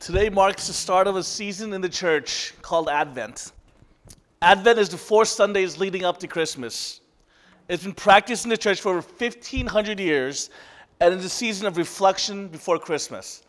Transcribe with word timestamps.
Today 0.00 0.28
marks 0.28 0.68
the 0.68 0.72
start 0.72 1.08
of 1.08 1.16
a 1.16 1.24
season 1.24 1.72
in 1.72 1.80
the 1.80 1.88
church 1.88 2.54
called 2.62 2.88
Advent. 2.88 3.50
Advent 4.40 4.78
is 4.78 4.88
the 4.88 4.96
four 4.96 5.24
Sundays 5.24 5.76
leading 5.76 6.04
up 6.04 6.18
to 6.18 6.28
Christmas. 6.28 7.00
It's 7.68 7.82
been 7.82 7.94
practiced 7.94 8.44
in 8.44 8.50
the 8.50 8.56
church 8.56 8.80
for 8.80 8.90
over 8.90 9.00
1,500 9.00 9.98
years, 9.98 10.50
and 11.00 11.12
it's 11.12 11.24
a 11.24 11.28
season 11.28 11.66
of 11.66 11.76
reflection 11.76 12.46
before 12.46 12.78
Christmas. 12.78 13.42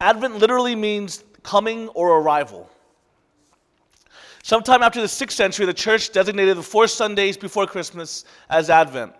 Advent 0.00 0.36
literally 0.36 0.76
means 0.76 1.24
coming 1.42 1.88
or 1.88 2.20
arrival. 2.20 2.70
Sometime 4.44 4.84
after 4.84 5.00
the 5.00 5.08
6th 5.08 5.32
century, 5.32 5.66
the 5.66 5.74
church 5.74 6.12
designated 6.12 6.56
the 6.56 6.62
four 6.62 6.86
Sundays 6.86 7.36
before 7.36 7.66
Christmas 7.66 8.24
as 8.48 8.70
Advent. 8.70 9.14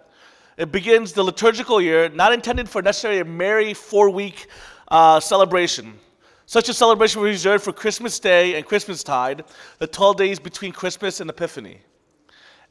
It 0.57 0.71
begins 0.71 1.13
the 1.13 1.25
liturgical 1.25 1.81
year, 1.81 2.09
not 2.09 2.33
intended 2.33 2.69
for 2.69 2.83
necessarily 2.83 3.21
a 3.21 3.25
merry 3.25 3.75
four 3.75 4.11
week 4.11 4.47
uh, 4.87 5.19
celebration. 5.19 5.99
Such 6.53 6.69
a 6.69 6.75
celebration 6.75 7.23
was 7.23 7.31
reserved 7.31 7.65
for 7.65 7.73
Christmas 7.73 8.19
Day 8.19 8.57
and 8.57 8.67
Christmastide, 8.67 9.45
the 9.79 9.87
12 9.87 10.17
days 10.19 10.39
between 10.39 10.71
Christmas 10.71 11.21
and 11.21 11.31
Epiphany. 11.31 11.81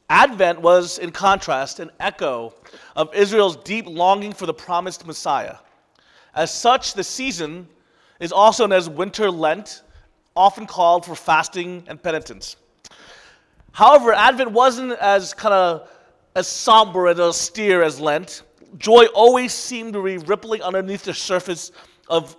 Advent 0.08 0.60
was, 0.60 0.98
in 0.98 1.10
contrast, 1.10 1.80
an 1.80 1.90
echo 1.98 2.54
of 2.94 3.12
Israel's 3.12 3.56
deep 3.56 3.86
longing 3.88 4.34
for 4.34 4.46
the 4.46 4.54
promised 4.54 5.04
Messiah. 5.04 5.56
As 6.32 6.54
such, 6.54 6.94
the 6.94 7.02
season 7.02 7.66
is 8.20 8.30
also 8.30 8.68
known 8.68 8.78
as 8.78 8.88
Winter 8.88 9.28
Lent, 9.28 9.82
often 10.36 10.64
called 10.64 11.04
for 11.04 11.16
fasting 11.16 11.82
and 11.88 12.00
penitence. 12.00 12.54
However, 13.72 14.12
Advent 14.12 14.52
wasn't 14.52 14.92
as 15.00 15.34
kind 15.34 15.54
of 15.54 15.90
as 16.36 16.46
somber 16.46 17.08
and 17.08 17.18
austere 17.18 17.82
as 17.82 17.98
Lent. 17.98 18.44
Joy 18.78 19.06
always 19.06 19.52
seemed 19.52 19.92
to 19.94 20.04
be 20.04 20.18
rippling 20.18 20.62
underneath 20.62 21.02
the 21.02 21.14
surface 21.14 21.72
of 22.08 22.36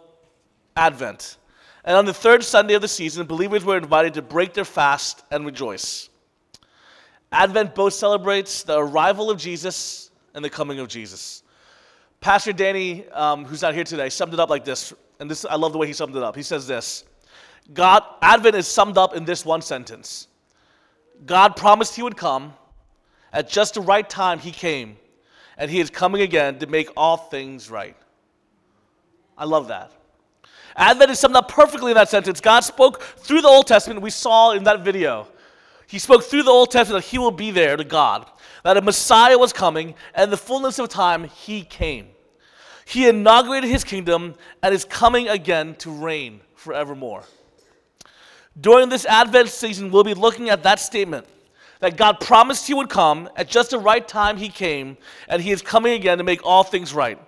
Advent. 0.75 1.37
And 1.85 1.97
on 1.97 2.05
the 2.05 2.13
third 2.13 2.43
Sunday 2.43 2.73
of 2.73 2.81
the 2.81 2.87
season, 2.87 3.25
believers 3.25 3.65
were 3.65 3.77
invited 3.77 4.13
to 4.15 4.21
break 4.21 4.53
their 4.53 4.65
fast 4.65 5.23
and 5.31 5.45
rejoice. 5.45 6.09
Advent 7.31 7.75
both 7.75 7.93
celebrates 7.93 8.63
the 8.63 8.77
arrival 8.77 9.29
of 9.29 9.37
Jesus 9.37 10.11
and 10.33 10.45
the 10.45 10.49
coming 10.49 10.79
of 10.79 10.87
Jesus. 10.87 11.43
Pastor 12.21 12.53
Danny, 12.53 13.07
um, 13.09 13.43
who's 13.43 13.61
not 13.61 13.73
here 13.73 13.83
today, 13.83 14.09
summed 14.09 14.33
it 14.33 14.39
up 14.39 14.49
like 14.49 14.63
this, 14.63 14.93
and 15.19 15.29
this 15.29 15.43
I 15.45 15.55
love 15.55 15.73
the 15.73 15.77
way 15.77 15.87
he 15.87 15.93
summed 15.93 16.15
it 16.15 16.23
up. 16.23 16.35
He 16.35 16.43
says 16.43 16.67
this: 16.67 17.03
God, 17.73 18.03
Advent 18.21 18.55
is 18.55 18.67
summed 18.67 18.97
up 18.97 19.15
in 19.15 19.25
this 19.25 19.45
one 19.45 19.61
sentence. 19.61 20.27
God 21.25 21.55
promised 21.55 21.95
He 21.95 22.03
would 22.03 22.17
come. 22.17 22.53
At 23.31 23.49
just 23.49 23.73
the 23.73 23.81
right 23.81 24.07
time, 24.07 24.39
He 24.39 24.51
came, 24.51 24.97
and 25.57 25.69
He 25.69 25.79
is 25.79 25.89
coming 25.89 26.21
again 26.21 26.59
to 26.59 26.67
make 26.67 26.89
all 26.95 27.17
things 27.17 27.69
right. 27.69 27.97
I 29.37 29.45
love 29.45 29.69
that. 29.69 29.91
Advent 30.75 31.11
is 31.11 31.19
summed 31.19 31.35
up 31.35 31.49
perfectly 31.49 31.91
in 31.91 31.95
that 31.95 32.09
sentence. 32.09 32.41
God 32.41 32.61
spoke 32.61 33.01
through 33.01 33.41
the 33.41 33.47
Old 33.47 33.67
Testament, 33.67 34.01
we 34.01 34.09
saw 34.09 34.51
in 34.51 34.63
that 34.63 34.81
video. 34.81 35.27
He 35.87 35.99
spoke 35.99 36.23
through 36.23 36.43
the 36.43 36.51
Old 36.51 36.71
Testament 36.71 37.03
that 37.03 37.11
He 37.11 37.19
will 37.19 37.31
be 37.31 37.51
there 37.51 37.77
to 37.77 37.83
God, 37.83 38.25
that 38.63 38.77
a 38.77 38.81
Messiah 38.81 39.37
was 39.37 39.53
coming, 39.53 39.93
and 40.15 40.31
the 40.31 40.37
fullness 40.37 40.79
of 40.79 40.89
time, 40.89 41.25
He 41.25 41.63
came. 41.63 42.07
He 42.85 43.07
inaugurated 43.07 43.69
His 43.69 43.83
kingdom 43.83 44.35
and 44.61 44.73
is 44.73 44.85
coming 44.85 45.29
again 45.29 45.75
to 45.75 45.91
reign 45.91 46.41
forevermore. 46.55 47.23
During 48.59 48.89
this 48.89 49.05
Advent 49.05 49.49
season, 49.49 49.91
we'll 49.91 50.03
be 50.03 50.13
looking 50.13 50.49
at 50.49 50.63
that 50.63 50.79
statement 50.79 51.27
that 51.79 51.97
God 51.97 52.19
promised 52.19 52.67
He 52.67 52.73
would 52.73 52.89
come. 52.89 53.29
At 53.35 53.49
just 53.49 53.71
the 53.71 53.79
right 53.79 54.07
time, 54.07 54.37
He 54.37 54.49
came, 54.49 54.97
and 55.27 55.41
He 55.41 55.51
is 55.51 55.61
coming 55.61 55.93
again 55.93 56.17
to 56.17 56.23
make 56.23 56.45
all 56.45 56.63
things 56.63 56.93
right. 56.93 57.19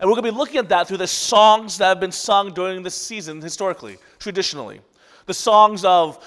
And 0.00 0.08
we're 0.08 0.14
going 0.14 0.26
to 0.26 0.32
be 0.32 0.38
looking 0.38 0.58
at 0.58 0.68
that 0.68 0.86
through 0.86 0.98
the 0.98 1.06
songs 1.08 1.78
that 1.78 1.88
have 1.88 2.00
been 2.00 2.12
sung 2.12 2.52
during 2.54 2.82
this 2.82 2.94
season 2.94 3.40
historically, 3.40 3.98
traditionally. 4.18 4.80
The 5.26 5.34
songs 5.34 5.84
of 5.84 6.24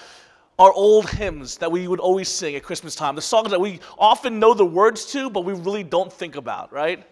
our 0.58 0.72
old 0.72 1.08
hymns 1.08 1.56
that 1.56 1.72
we 1.72 1.88
would 1.88 2.00
always 2.00 2.28
sing 2.28 2.54
at 2.54 2.62
Christmas 2.62 2.94
time, 2.94 3.16
the 3.16 3.22
songs 3.22 3.50
that 3.50 3.60
we 3.60 3.80
often 3.98 4.38
know 4.38 4.52
the 4.52 4.66
words 4.66 5.06
to, 5.12 5.30
but 5.30 5.44
we 5.44 5.54
really 5.54 5.82
don't 5.82 6.12
think 6.12 6.36
about, 6.36 6.72
right? 6.72 7.02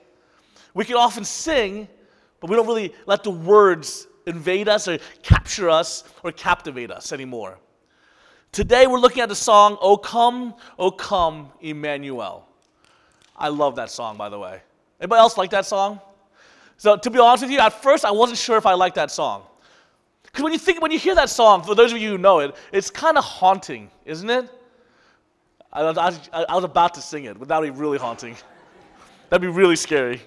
We 0.75 0.85
can 0.85 0.97
often 0.97 1.25
sing, 1.25 1.89
but 2.41 2.51
we 2.51 2.57
don't 2.57 2.67
really 2.67 2.95
let 3.07 3.25
the 3.25 3.31
words 3.31 4.07
invade 4.27 4.69
us 4.69 4.87
or 4.87 4.99
capture 5.23 5.71
us 5.71 6.05
or 6.23 6.31
captivate 6.31 6.91
us 6.91 7.13
anymore. 7.13 7.59
Today 8.53 8.87
we're 8.87 8.99
looking 8.99 9.23
at 9.23 9.31
the 9.31 9.35
song, 9.35 9.79
O 9.81 9.97
Come, 9.97 10.55
O 10.79 10.91
Come, 10.91 11.51
Emmanuel. 11.61 12.47
I 13.35 13.49
love 13.49 13.77
that 13.77 13.91
song, 13.91 14.19
by 14.19 14.29
the 14.29 14.39
way. 14.39 14.61
Anybody 15.01 15.21
else 15.21 15.39
like 15.39 15.51
that 15.51 15.65
song? 15.65 16.01
So 16.81 16.97
to 16.97 17.11
be 17.11 17.19
honest 17.19 17.43
with 17.43 17.51
you, 17.53 17.59
at 17.59 17.83
first 17.83 18.07
I 18.07 18.11
wasn't 18.11 18.39
sure 18.39 18.57
if 18.57 18.65
I 18.65 18.73
liked 18.73 18.95
that 18.95 19.11
song. 19.11 19.43
Because 20.23 20.43
when 20.43 20.55
you 20.55 20.59
think, 20.59 20.81
when 20.81 20.91
you 20.91 20.99
hear 20.99 21.15
that 21.15 21.29
song, 21.29 21.63
for 21.63 21.75
those 21.75 21.93
of 21.93 21.99
you 21.99 22.09
who 22.09 22.17
know 22.17 22.39
it, 22.39 22.57
it's 22.73 22.89
kind 22.89 23.19
of 23.19 23.25
haunting, 23.25 23.91
isn't 24.07 24.31
it? 24.31 24.49
I, 25.71 25.83
I, 25.83 26.45
I 26.49 26.55
was 26.55 26.65
about 26.65 26.95
to 26.95 27.03
sing 27.03 27.25
it, 27.25 27.39
but 27.39 27.49
that 27.49 27.61
would 27.61 27.75
be 27.75 27.79
really 27.79 27.99
haunting. 27.99 28.35
That'd 29.29 29.43
be 29.43 29.55
really 29.55 29.77
scary. 29.77 30.23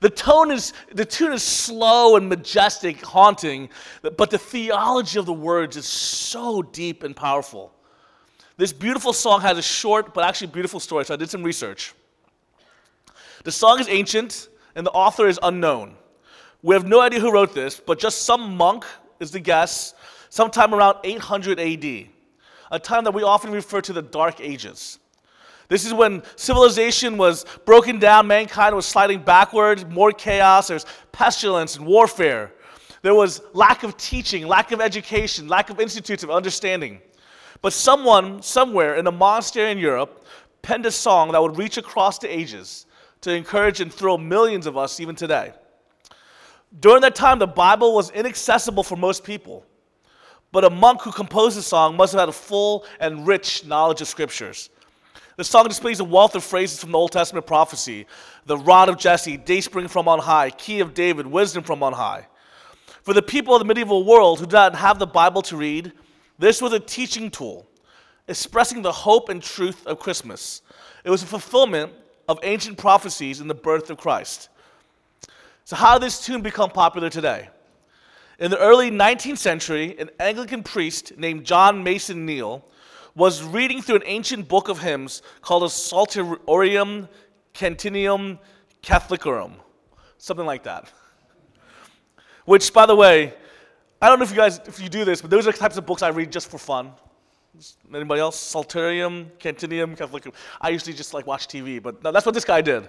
The 0.00 0.08
tone 0.08 0.50
is, 0.50 0.72
the 0.90 1.04
tune 1.04 1.34
is 1.34 1.42
slow 1.42 2.16
and 2.16 2.26
majestic, 2.26 3.04
haunting, 3.04 3.68
but 4.00 4.30
the 4.30 4.38
theology 4.38 5.18
of 5.18 5.26
the 5.26 5.34
words 5.34 5.76
is 5.76 5.84
so 5.84 6.62
deep 6.62 7.02
and 7.02 7.14
powerful. 7.14 7.74
This 8.56 8.72
beautiful 8.72 9.12
song 9.12 9.42
has 9.42 9.58
a 9.58 9.62
short 9.62 10.14
but 10.14 10.24
actually 10.24 10.46
beautiful 10.46 10.80
story, 10.80 11.04
so 11.04 11.12
I 11.12 11.18
did 11.18 11.28
some 11.28 11.42
research. 11.42 11.92
The 13.44 13.52
song 13.52 13.80
is 13.80 13.88
ancient, 13.90 14.48
and 14.74 14.86
the 14.86 14.90
author 14.90 15.26
is 15.26 15.38
unknown. 15.42 15.96
We 16.62 16.74
have 16.74 16.86
no 16.86 17.00
idea 17.00 17.20
who 17.20 17.32
wrote 17.32 17.54
this, 17.54 17.80
but 17.80 17.98
just 17.98 18.22
some 18.22 18.56
monk 18.56 18.84
is 19.18 19.30
the 19.30 19.40
guess, 19.40 19.94
sometime 20.28 20.74
around 20.74 20.98
800 21.04 21.58
AD, 21.58 22.06
a 22.70 22.78
time 22.78 23.04
that 23.04 23.14
we 23.14 23.22
often 23.22 23.50
refer 23.50 23.80
to 23.82 23.92
the 23.92 24.02
Dark 24.02 24.40
Ages. 24.40 24.98
This 25.68 25.86
is 25.86 25.94
when 25.94 26.22
civilization 26.36 27.16
was 27.16 27.46
broken 27.64 27.98
down, 27.98 28.26
mankind 28.26 28.74
was 28.74 28.86
sliding 28.86 29.22
backwards, 29.22 29.84
more 29.86 30.10
chaos, 30.12 30.68
there's 30.68 30.84
pestilence 31.12 31.76
and 31.76 31.86
warfare. 31.86 32.52
There 33.02 33.14
was 33.14 33.40
lack 33.52 33.82
of 33.82 33.96
teaching, 33.96 34.46
lack 34.46 34.72
of 34.72 34.80
education, 34.80 35.48
lack 35.48 35.70
of 35.70 35.80
institutes 35.80 36.22
of 36.22 36.30
understanding. 36.30 37.00
But 37.62 37.72
someone, 37.72 38.42
somewhere 38.42 38.96
in 38.96 39.06
a 39.06 39.12
monastery 39.12 39.70
in 39.70 39.78
Europe, 39.78 40.24
penned 40.60 40.86
a 40.86 40.90
song 40.90 41.32
that 41.32 41.40
would 41.40 41.56
reach 41.56 41.78
across 41.78 42.18
the 42.18 42.32
ages 42.34 42.86
to 43.22 43.34
encourage 43.34 43.80
and 43.80 43.92
thrill 43.92 44.18
millions 44.18 44.66
of 44.66 44.76
us 44.76 45.00
even 45.00 45.14
today. 45.14 45.52
During 46.78 47.02
that 47.02 47.14
time, 47.14 47.38
the 47.38 47.46
Bible 47.46 47.94
was 47.94 48.10
inaccessible 48.10 48.82
for 48.82 48.96
most 48.96 49.24
people. 49.24 49.64
But 50.52 50.64
a 50.64 50.70
monk 50.70 51.02
who 51.02 51.12
composed 51.12 51.56
the 51.56 51.62
song 51.62 51.96
must 51.96 52.12
have 52.12 52.20
had 52.20 52.28
a 52.28 52.32
full 52.32 52.84
and 52.98 53.26
rich 53.26 53.64
knowledge 53.64 54.00
of 54.00 54.08
scriptures. 54.08 54.70
The 55.36 55.44
song 55.44 55.68
displays 55.68 56.00
a 56.00 56.04
wealth 56.04 56.34
of 56.34 56.44
phrases 56.44 56.80
from 56.80 56.92
the 56.92 56.98
Old 56.98 57.12
Testament 57.12 57.46
prophecy 57.46 58.06
the 58.46 58.56
rod 58.56 58.88
of 58.88 58.98
Jesse, 58.98 59.36
dayspring 59.36 59.86
from 59.86 60.08
on 60.08 60.18
high, 60.18 60.50
key 60.50 60.80
of 60.80 60.92
David, 60.92 61.26
wisdom 61.26 61.62
from 61.62 61.82
on 61.82 61.92
high. 61.92 62.26
For 63.02 63.14
the 63.14 63.22
people 63.22 63.54
of 63.54 63.60
the 63.60 63.64
medieval 63.64 64.04
world 64.04 64.40
who 64.40 64.46
did 64.46 64.52
not 64.52 64.74
have 64.74 64.98
the 64.98 65.06
Bible 65.06 65.42
to 65.42 65.56
read, 65.56 65.92
this 66.38 66.60
was 66.60 66.72
a 66.72 66.80
teaching 66.80 67.30
tool, 67.30 67.66
expressing 68.28 68.82
the 68.82 68.92
hope 68.92 69.28
and 69.28 69.42
truth 69.42 69.86
of 69.86 69.98
Christmas. 69.98 70.62
It 71.04 71.10
was 71.10 71.22
a 71.22 71.26
fulfillment 71.26 71.92
of 72.30 72.38
ancient 72.44 72.78
prophecies 72.78 73.40
in 73.40 73.48
the 73.48 73.54
birth 73.56 73.90
of 73.90 73.98
Christ. 73.98 74.50
So, 75.64 75.74
how 75.74 75.98
did 75.98 76.06
this 76.06 76.24
tune 76.24 76.42
become 76.42 76.70
popular 76.70 77.10
today? 77.10 77.48
In 78.38 78.52
the 78.52 78.58
early 78.58 78.88
19th 78.88 79.38
century, 79.38 79.98
an 79.98 80.10
Anglican 80.20 80.62
priest 80.62 81.18
named 81.18 81.44
John 81.44 81.82
Mason 81.82 82.24
Neale 82.24 82.64
was 83.16 83.42
reading 83.42 83.82
through 83.82 83.96
an 83.96 84.04
ancient 84.06 84.46
book 84.46 84.68
of 84.68 84.78
hymns 84.78 85.22
called 85.42 85.64
a 85.64 85.66
Psalterium 85.66 87.08
Cantium 87.52 88.38
Catholicorum, 88.80 89.54
something 90.16 90.46
like 90.46 90.62
that. 90.62 90.88
Which, 92.44 92.72
by 92.72 92.86
the 92.86 92.94
way, 92.94 93.34
I 94.00 94.08
don't 94.08 94.20
know 94.20 94.24
if 94.24 94.30
you 94.30 94.36
guys 94.36 94.60
if 94.66 94.80
you 94.80 94.88
do 94.88 95.04
this, 95.04 95.20
but 95.20 95.30
those 95.30 95.48
are 95.48 95.52
the 95.52 95.58
types 95.58 95.76
of 95.76 95.84
books 95.84 96.02
I 96.02 96.10
read 96.10 96.30
just 96.30 96.48
for 96.48 96.58
fun. 96.58 96.92
Anybody 97.92 98.20
else? 98.20 98.36
Psalterium, 98.38 99.26
Cantium, 99.38 99.96
Catholicorum. 99.96 100.34
I 100.60 100.70
usually 100.70 100.92
just 100.92 101.12
like 101.12 101.26
watch 101.26 101.48
TV, 101.48 101.82
but 101.82 102.02
that's 102.02 102.24
what 102.24 102.34
this 102.34 102.44
guy 102.44 102.60
did. 102.60 102.88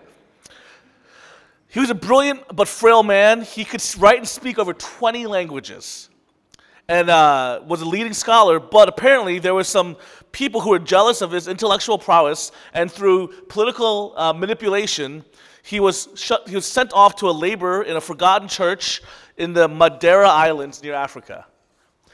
He 1.67 1.79
was 1.79 1.89
a 1.89 1.95
brilliant 1.95 2.43
but 2.55 2.67
frail 2.67 3.01
man. 3.01 3.41
He 3.41 3.65
could 3.65 3.83
write 3.97 4.17
and 4.17 4.27
speak 4.27 4.59
over 4.59 4.73
20 4.73 5.25
languages 5.25 6.09
and 6.87 7.09
uh, 7.09 7.61
was 7.65 7.81
a 7.81 7.85
leading 7.85 8.13
scholar, 8.13 8.59
but 8.59 8.89
apparently 8.89 9.39
there 9.39 9.53
were 9.53 9.63
some 9.63 9.95
people 10.33 10.59
who 10.59 10.71
were 10.71 10.79
jealous 10.79 11.21
of 11.21 11.31
his 11.31 11.47
intellectual 11.47 11.97
prowess, 11.97 12.51
and 12.73 12.91
through 12.91 13.29
political 13.47 14.13
uh, 14.17 14.33
manipulation, 14.33 15.23
he 15.63 15.79
was, 15.79 16.09
shut, 16.15 16.49
he 16.49 16.55
was 16.55 16.65
sent 16.65 16.91
off 16.93 17.15
to 17.15 17.29
a 17.29 17.31
labor 17.31 17.83
in 17.83 17.95
a 17.95 18.01
forgotten 18.01 18.47
church 18.47 19.01
in 19.37 19.53
the 19.53 19.67
Madeira 19.67 20.27
Islands 20.27 20.83
near 20.83 20.93
Africa. 20.93 21.45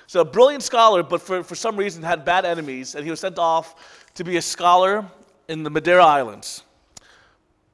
So, 0.07 0.21
a 0.21 0.25
brilliant 0.25 0.63
scholar, 0.63 1.03
but 1.03 1.21
for, 1.21 1.43
for 1.43 1.55
some 1.55 1.75
reason 1.75 2.01
had 2.01 2.23
bad 2.23 2.45
enemies, 2.45 2.95
and 2.95 3.03
he 3.03 3.11
was 3.11 3.19
sent 3.19 3.37
off 3.37 4.09
to 4.15 4.23
be 4.23 4.37
a 4.37 4.41
scholar 4.41 5.05
in 5.49 5.63
the 5.63 5.69
Madeira 5.69 6.03
Islands. 6.03 6.63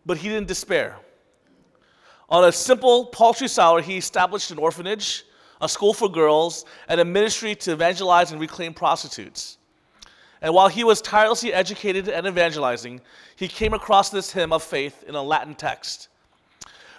But 0.04 0.18
he 0.18 0.30
didn't 0.30 0.48
despair. 0.48 0.98
On 2.30 2.44
a 2.44 2.52
simple, 2.52 3.06
paltry 3.06 3.48
salary, 3.48 3.84
he 3.84 3.98
established 3.98 4.50
an 4.50 4.58
orphanage, 4.58 5.26
a 5.62 5.70
school 5.70 5.94
for 5.94 6.10
girls, 6.10 6.66
and 6.88 7.00
a 7.00 7.06
ministry 7.06 7.54
to 7.54 7.72
evangelize 7.72 8.32
and 8.32 8.42
reclaim 8.42 8.74
prostitutes. 8.74 9.60
And 10.42 10.56
while 10.56 10.68
he 10.68 10.84
was 10.84 11.02
tirelessly 11.02 11.54
educated 11.54 12.10
and 12.10 12.26
evangelizing, 12.26 13.00
he 13.36 13.48
came 13.48 13.76
across 13.76 14.10
this 14.10 14.32
hymn 14.32 14.52
of 14.52 14.64
faith 14.64 15.04
in 15.08 15.14
a 15.14 15.22
Latin 15.22 15.54
text. 15.54 16.10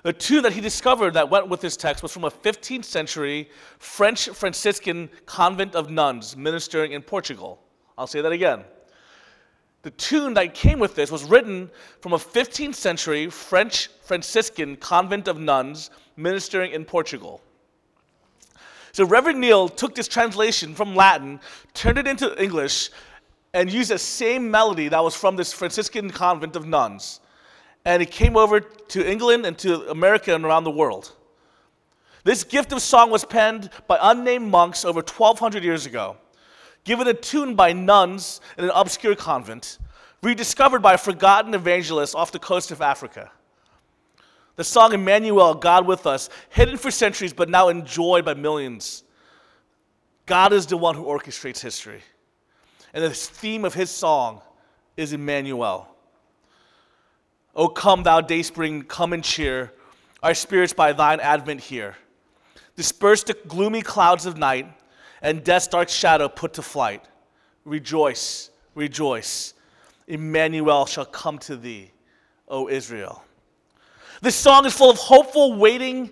The 0.05 0.13
tune 0.13 0.43
that 0.43 0.53
he 0.53 0.61
discovered 0.61 1.15
that 1.15 1.31
went 1.31 1.49
with 1.49 1.63
this 1.63 1.79
text 1.79 2.03
was 2.03 2.13
from 2.13 2.25
a 2.25 2.31
15th 2.31 2.85
century 2.85 3.49
French 3.79 4.29
Franciscan 4.29 5.09
convent 5.25 5.75
of 5.75 5.89
nuns 5.89 6.37
ministering 6.37 6.93
in 6.93 7.01
Portugal. 7.01 7.59
I'll 7.97 8.07
say 8.07 8.21
that 8.21 8.31
again. 8.31 8.65
The 9.81 9.93
tune 9.93 10.35
that 10.35 10.53
came 10.53 10.79
with 10.79 10.95
this 10.95 11.11
was 11.11 11.25
written 11.25 11.71
from 12.03 12.13
a 12.13 12.19
15th 12.19 12.75
century 12.75 13.31
French 13.31 13.89
Franciscan 14.03 14.77
convent 14.77 15.27
of 15.27 15.41
nuns 15.41 15.91
ministering 16.19 16.73
in 16.73 16.85
Portugal. 16.85 17.41
So 18.93 19.07
Reverend 19.07 19.41
Neale 19.41 19.71
took 19.71 19.95
this 19.95 20.07
translation 20.07 20.75
from 20.75 20.95
Latin, 20.95 21.41
turned 21.73 21.97
it 21.97 22.07
into 22.07 22.41
English, 22.43 22.91
and 23.55 23.73
used 23.73 23.91
the 23.91 23.99
same 23.99 24.51
melody 24.51 24.89
that 24.89 25.03
was 25.03 25.15
from 25.15 25.37
this 25.37 25.55
Franciscan 25.55 26.11
convent 26.11 26.57
of 26.57 26.67
nuns 26.67 27.21
and 27.85 28.03
it 28.03 28.11
came 28.11 28.37
over 28.37 28.61
to 28.61 29.11
England 29.11 29.45
and 29.45 29.59
to 29.59 29.91
America 29.91 30.35
and 30.35 30.45
around 30.45 30.65
the 30.65 30.71
world. 30.71 31.13
This 32.25 32.43
gift 32.43 32.73
of 32.73 32.81
song 32.81 33.11
was 33.11 33.25
penned 33.25 33.69
by 33.87 33.99
unnamed 34.01 34.51
monks 34.51 34.85
over 34.85 35.01
1,200 35.01 35.63
years 35.63 35.85
ago, 35.85 36.17
given 36.85 37.07
a 37.07 37.15
tune 37.15 37.55
by 37.55 37.73
nuns 37.73 38.41
in 38.57 38.65
an 38.65 38.71
obscure 38.75 39.15
convent, 39.15 39.79
rediscovered 40.23 40.81
by 40.81 40.95
a 40.95 40.99
forgotten 40.99 41.53
evangelist 41.53 42.15
off 42.15 42.33
the 42.33 42.39
coast 42.39 42.71
of 42.71 42.81
Africa. 42.81 43.31
The 44.57 44.65
song 44.65 44.95
Emmanuel, 44.95 45.55
God 45.55 45.87
with 45.87 46.07
us, 46.07 46.31
hidden 46.49 46.79
for 46.79 46.91
centuries 46.91 47.35
but 47.35 47.51
now 47.51 47.69
enjoyed 47.69 48.25
by 48.25 48.35
millions. 48.35 49.03
God 50.27 50.55
is 50.55 50.67
the 50.67 50.77
one 50.77 50.95
who 50.95 51.05
orchestrates 51.05 51.61
history. 51.61 52.01
And 52.95 53.05
the 53.05 53.11
theme 53.11 53.65
of 53.65 53.75
his 53.75 53.91
song 53.91 54.41
is 54.97 55.13
Emmanuel. 55.13 55.94
O 57.57 57.69
come, 57.69 58.03
thou 58.03 58.21
dayspring, 58.21 58.83
come 58.83 59.13
and 59.13 59.23
cheer 59.23 59.73
our 60.23 60.35
spirits 60.35 60.73
by 60.73 60.93
thine 60.93 61.21
advent 61.21 61.61
here. 61.61 61.97
Disperse 62.77 63.23
the 63.23 63.35
gloomy 63.47 63.83
clouds 63.83 64.27
of 64.27 64.39
night, 64.39 64.67
and 65.21 65.45
death's 65.45 65.69
dark 65.69 65.89
shadow 65.89 66.29
put 66.29 66.55
to 66.55 66.63
flight. 66.63 67.05
Rejoice, 67.65 68.51
rejoice. 68.75 69.55
Emmanuel 70.09 70.87
shall 70.87 71.05
come 71.05 71.39
to 71.39 71.57
thee, 71.57 71.91
O 72.49 72.69
Israel. 72.69 73.23
This 74.23 74.35
song 74.35 74.65
is 74.67 74.75
full 74.75 74.91
of 74.91 74.97
hopeful 74.97 75.55
waiting 75.55 76.11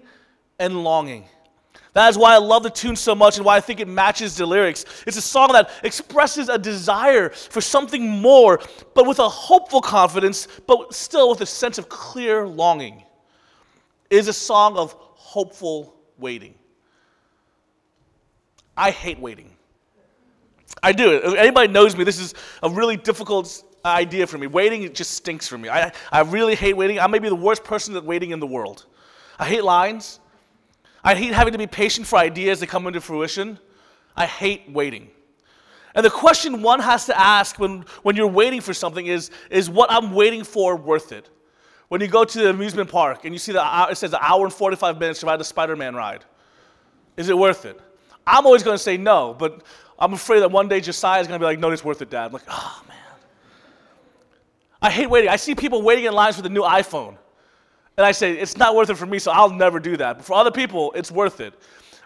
and 0.58 0.84
longing. 0.84 1.24
That 1.94 2.08
is 2.08 2.16
why 2.16 2.34
I 2.34 2.38
love 2.38 2.62
the 2.62 2.70
tune 2.70 2.96
so 2.96 3.14
much 3.14 3.36
and 3.36 3.44
why 3.44 3.56
I 3.56 3.60
think 3.60 3.78
it 3.78 3.88
matches 3.88 4.36
the 4.36 4.46
lyrics. 4.46 4.84
It's 5.06 5.18
a 5.18 5.22
song 5.22 5.52
that 5.52 5.70
expresses 5.82 6.48
a 6.48 6.56
desire 6.56 7.28
for 7.28 7.60
something 7.60 8.08
more, 8.08 8.60
but 8.94 9.06
with 9.06 9.18
a 9.18 9.28
hopeful 9.28 9.82
confidence, 9.82 10.48
but 10.66 10.94
still 10.94 11.28
with 11.28 11.42
a 11.42 11.46
sense 11.46 11.76
of 11.76 11.90
clear 11.90 12.46
longing. 12.46 13.02
It 14.08 14.16
is 14.16 14.28
a 14.28 14.32
song 14.32 14.76
of 14.78 14.92
hopeful 14.92 15.94
waiting. 16.18 16.54
I 18.74 18.90
hate 18.90 19.18
waiting. 19.18 19.50
I 20.82 20.92
do. 20.92 21.12
If 21.12 21.34
anybody 21.34 21.70
knows 21.70 21.94
me, 21.94 22.04
this 22.04 22.18
is 22.18 22.34
a 22.62 22.70
really 22.70 22.96
difficult 22.96 23.62
idea 23.84 24.26
for 24.26 24.38
me. 24.38 24.46
Waiting 24.46 24.82
it 24.82 24.94
just 24.94 25.12
stinks 25.12 25.46
for 25.46 25.58
me. 25.58 25.68
I, 25.68 25.92
I 26.10 26.22
really 26.22 26.54
hate 26.54 26.74
waiting. 26.74 26.98
I 26.98 27.06
may 27.06 27.18
be 27.18 27.28
the 27.28 27.34
worst 27.34 27.64
person 27.64 27.94
at 27.96 28.04
waiting 28.04 28.30
in 28.30 28.40
the 28.40 28.46
world. 28.46 28.86
I 29.38 29.46
hate 29.46 29.64
lines. 29.64 30.20
I 31.04 31.14
hate 31.14 31.32
having 31.32 31.52
to 31.52 31.58
be 31.58 31.66
patient 31.66 32.06
for 32.06 32.16
ideas 32.16 32.60
to 32.60 32.66
come 32.66 32.86
into 32.86 33.00
fruition. 33.00 33.58
I 34.16 34.26
hate 34.26 34.70
waiting. 34.70 35.10
And 35.94 36.06
the 36.06 36.10
question 36.10 36.62
one 36.62 36.80
has 36.80 37.06
to 37.06 37.18
ask 37.18 37.58
when, 37.58 37.84
when 38.02 38.16
you're 38.16 38.26
waiting 38.26 38.60
for 38.60 38.72
something 38.72 39.06
is, 39.06 39.30
is 39.50 39.68
what 39.68 39.90
I'm 39.90 40.12
waiting 40.12 40.44
for 40.44 40.76
worth 40.76 41.12
it? 41.12 41.28
When 41.88 42.00
you 42.00 42.08
go 42.08 42.24
to 42.24 42.38
the 42.38 42.50
amusement 42.50 42.88
park 42.88 43.24
and 43.24 43.34
you 43.34 43.38
see 43.38 43.52
that 43.52 43.62
uh, 43.62 43.88
it 43.90 43.96
says 43.96 44.14
an 44.14 44.20
hour 44.22 44.44
and 44.44 44.52
45 44.52 44.98
minutes 44.98 45.20
to 45.20 45.26
ride 45.26 45.38
the 45.38 45.44
Spider 45.44 45.76
Man 45.76 45.94
ride, 45.94 46.24
is 47.16 47.28
it 47.28 47.36
worth 47.36 47.66
it? 47.66 47.78
I'm 48.26 48.46
always 48.46 48.62
going 48.62 48.76
to 48.76 48.82
say 48.82 48.96
no, 48.96 49.34
but 49.34 49.62
I'm 49.98 50.14
afraid 50.14 50.40
that 50.40 50.50
one 50.50 50.68
day 50.68 50.80
Josiah 50.80 51.20
is 51.20 51.26
going 51.26 51.38
to 51.38 51.42
be 51.42 51.46
like, 51.46 51.58
no, 51.58 51.70
it's 51.70 51.84
worth 51.84 52.00
it, 52.00 52.08
Dad. 52.08 52.26
I'm 52.26 52.32
like, 52.32 52.42
oh, 52.48 52.82
man. 52.88 52.96
I 54.80 54.90
hate 54.90 55.10
waiting. 55.10 55.28
I 55.28 55.36
see 55.36 55.54
people 55.54 55.82
waiting 55.82 56.06
in 56.06 56.12
lines 56.12 56.36
for 56.36 56.42
the 56.42 56.48
new 56.48 56.62
iPhone. 56.62 57.16
And 57.96 58.06
I 58.06 58.12
say, 58.12 58.32
it's 58.32 58.56
not 58.56 58.74
worth 58.74 58.90
it 58.90 58.96
for 58.96 59.06
me, 59.06 59.18
so 59.18 59.30
I'll 59.32 59.50
never 59.50 59.78
do 59.78 59.96
that. 59.98 60.16
But 60.18 60.26
for 60.26 60.34
other 60.34 60.50
people, 60.50 60.92
it's 60.92 61.10
worth 61.10 61.40
it. 61.40 61.54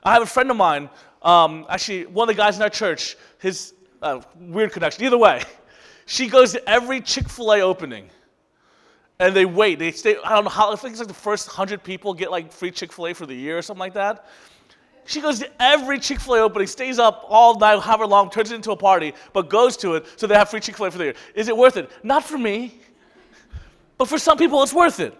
I 0.02 0.12
have 0.12 0.22
a 0.22 0.26
friend 0.26 0.50
of 0.50 0.56
mine, 0.56 0.88
um, 1.22 1.66
actually, 1.68 2.06
one 2.06 2.28
of 2.28 2.36
the 2.36 2.40
guys 2.40 2.56
in 2.56 2.62
our 2.62 2.70
church, 2.70 3.16
his 3.38 3.74
uh, 4.00 4.20
weird 4.38 4.72
connection, 4.72 5.04
either 5.04 5.18
way, 5.18 5.42
she 6.06 6.28
goes 6.28 6.52
to 6.52 6.68
every 6.68 7.00
Chick 7.00 7.28
fil 7.28 7.52
A 7.52 7.60
opening. 7.60 8.08
And 9.18 9.34
they 9.34 9.46
wait. 9.46 9.78
They 9.78 9.92
stay, 9.92 10.16
I 10.22 10.34
don't 10.34 10.44
know 10.44 10.50
how, 10.50 10.72
I 10.72 10.76
think 10.76 10.92
it's 10.92 11.00
like 11.00 11.08
the 11.08 11.14
first 11.14 11.48
100 11.48 11.82
people 11.82 12.12
get 12.14 12.30
like 12.30 12.52
free 12.52 12.70
Chick 12.70 12.92
fil 12.92 13.08
A 13.08 13.14
for 13.14 13.26
the 13.26 13.34
year 13.34 13.58
or 13.58 13.62
something 13.62 13.80
like 13.80 13.94
that. 13.94 14.26
She 15.06 15.20
goes 15.20 15.38
to 15.38 15.50
every 15.60 15.98
Chick 15.98 16.20
fil 16.20 16.34
A 16.34 16.40
opening, 16.40 16.66
stays 16.66 16.98
up 16.98 17.24
all 17.28 17.58
night, 17.58 17.80
however 17.80 18.06
long, 18.06 18.28
turns 18.28 18.52
it 18.52 18.56
into 18.56 18.72
a 18.72 18.76
party, 18.76 19.14
but 19.32 19.48
goes 19.48 19.76
to 19.78 19.94
it 19.94 20.06
so 20.16 20.26
they 20.26 20.34
have 20.34 20.50
free 20.50 20.60
Chick 20.60 20.76
fil 20.76 20.86
A 20.86 20.90
for 20.90 20.98
the 20.98 21.04
year. 21.04 21.14
Is 21.34 21.48
it 21.48 21.56
worth 21.56 21.76
it? 21.76 21.90
Not 22.02 22.24
for 22.24 22.38
me. 22.38 22.78
But 23.98 24.08
for 24.08 24.18
some 24.18 24.36
people, 24.36 24.62
it's 24.62 24.74
worth 24.74 25.00
it. 25.00 25.16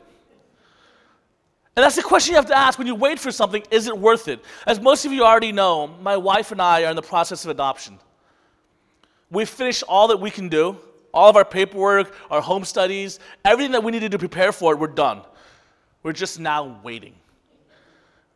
And 1.77 1.85
that's 1.85 1.97
the 1.97 2.03
question 2.03 2.33
you 2.33 2.37
have 2.37 2.47
to 2.47 2.57
ask 2.57 2.79
when 2.79 2.87
you 2.87 2.95
wait 2.95 3.19
for 3.19 3.31
something 3.31 3.63
is 3.71 3.87
it 3.87 3.97
worth 3.97 4.29
it? 4.29 4.43
As 4.67 4.81
most 4.81 5.05
of 5.05 5.13
you 5.13 5.25
already 5.25 5.53
know, 5.53 5.89
my 5.89 6.17
wife 6.17 6.51
and 6.51 6.61
I 6.61 6.85
are 6.85 6.91
in 6.91 6.97
the 6.97 7.03
process 7.03 7.45
of 7.45 7.51
adoption. 7.51 7.99
We've 9.31 9.49
finished 9.49 9.83
all 9.87 10.09
that 10.09 10.19
we 10.19 10.31
can 10.31 10.49
do, 10.49 10.79
all 11.13 11.29
of 11.29 11.37
our 11.37 11.45
paperwork, 11.45 12.15
our 12.31 12.41
home 12.41 12.65
studies, 12.65 13.19
everything 13.45 13.73
that 13.73 13.85
we 13.85 13.93
needed 13.93 14.13
to 14.13 14.19
prepare 14.19 14.53
for 14.53 14.73
it, 14.73 14.79
we're 14.79 14.87
done. 14.87 15.21
We're 16.03 16.13
just 16.13 16.41
now 16.41 16.81
waiting. 16.83 17.15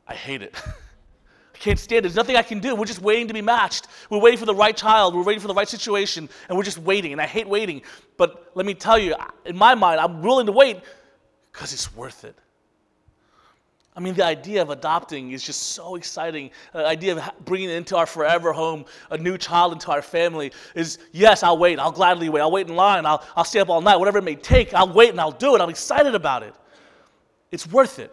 I 0.06 0.14
hate 0.14 0.42
it. 0.42 0.54
I 1.54 1.58
can't 1.58 1.78
stand 1.78 1.98
it. 1.98 2.02
There's 2.02 2.16
nothing 2.16 2.37
I 2.37 2.42
can 2.42 2.58
do. 2.58 2.75
We're 2.75 2.84
just 2.84 3.00
waiting 3.00 3.28
to 3.28 3.34
be 3.34 3.42
matched. 3.42 3.87
We're 4.10 4.20
waiting 4.20 4.38
for 4.38 4.46
the 4.46 4.54
right 4.54 4.76
child. 4.76 5.14
We're 5.14 5.25
waiting 5.25 5.40
for 5.40 5.48
the 5.48 5.54
right 5.54 5.69
situation, 5.69 6.28
and 6.48 6.58
we're 6.58 6.64
just 6.64 6.78
waiting. 6.78 7.12
And 7.12 7.20
I 7.20 7.26
hate 7.26 7.48
waiting. 7.48 7.82
But 8.16 8.50
let 8.54 8.66
me 8.66 8.75
tell 8.75 8.98
you, 8.98 9.14
in 9.46 9.56
my 9.56 9.75
mind, 9.75 10.00
I'm 10.00 10.20
willing 10.20 10.46
to 10.46 10.52
wait 10.52 10.81
because 11.52 11.72
it's 11.72 11.94
worth 11.94 12.25
it. 12.25 12.37
I 14.00 14.02
mean, 14.02 14.14
the 14.14 14.25
idea 14.25 14.62
of 14.62 14.70
adopting 14.70 15.32
is 15.32 15.42
just 15.42 15.75
so 15.75 15.95
exciting. 15.95 16.50
The 16.73 16.87
idea 16.87 17.19
of 17.19 17.45
bringing 17.45 17.69
into 17.69 17.99
our 17.99 18.07
forever 18.07 18.50
home 18.50 18.87
a 19.11 19.19
new 19.19 19.37
child 19.37 19.75
into 19.75 19.92
our 19.92 20.00
family 20.00 20.52
is 20.75 21.00
yes, 21.12 21.42
I'll 21.42 21.59
wait. 21.59 21.78
I'll 21.78 21.92
gladly 21.92 22.30
wait. 22.30 22.40
I'll 22.40 22.50
wait 22.50 22.66
in 22.66 22.75
line. 22.75 23.04
I'll, 23.04 23.23
I'll 23.37 23.45
stay 23.45 23.61
up 23.61 23.69
all 23.69 23.83
night, 23.83 23.97
whatever 23.97 24.16
it 24.16 24.25
may 24.25 24.37
take. 24.37 24.73
I'll 24.73 24.90
wait 24.90 25.11
and 25.11 25.21
I'll 25.21 25.30
do 25.30 25.54
it. 25.54 25.61
I'm 25.61 25.69
excited 25.69 26.14
about 26.14 26.42
it. 26.42 26.54
It's 27.50 27.71
worth 27.71 27.99
it. 27.99 28.11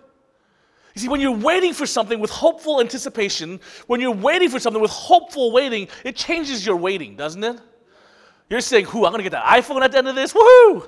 You 0.94 1.04
see, 1.04 1.08
when 1.08 1.22
you're 1.22 1.32
waiting 1.32 1.74
for 1.74 1.86
something 1.86 2.20
with 2.20 2.32
hopeful 2.32 2.82
anticipation, 2.82 3.62
when 3.86 4.02
you're 4.02 4.12
waiting 4.12 4.50
for 4.50 4.60
something 4.60 4.82
with 4.82 4.92
hopeful 4.92 5.54
waiting, 5.54 5.88
it 6.04 6.18
changes 6.18 6.66
your 6.66 6.76
waiting, 6.76 7.16
doesn't 7.16 7.46
it? 7.46 7.62
You're 8.50 8.60
saying, 8.60 8.86
who, 8.86 9.06
I'm 9.06 9.14
going 9.14 9.24
to 9.24 9.30
get 9.30 9.32
that 9.32 9.46
iPhone 9.46 9.82
at 9.84 9.94
the 9.94 10.00
end 10.00 10.10
of 10.10 10.16
this? 10.16 10.34
Woohoo! 10.34 10.86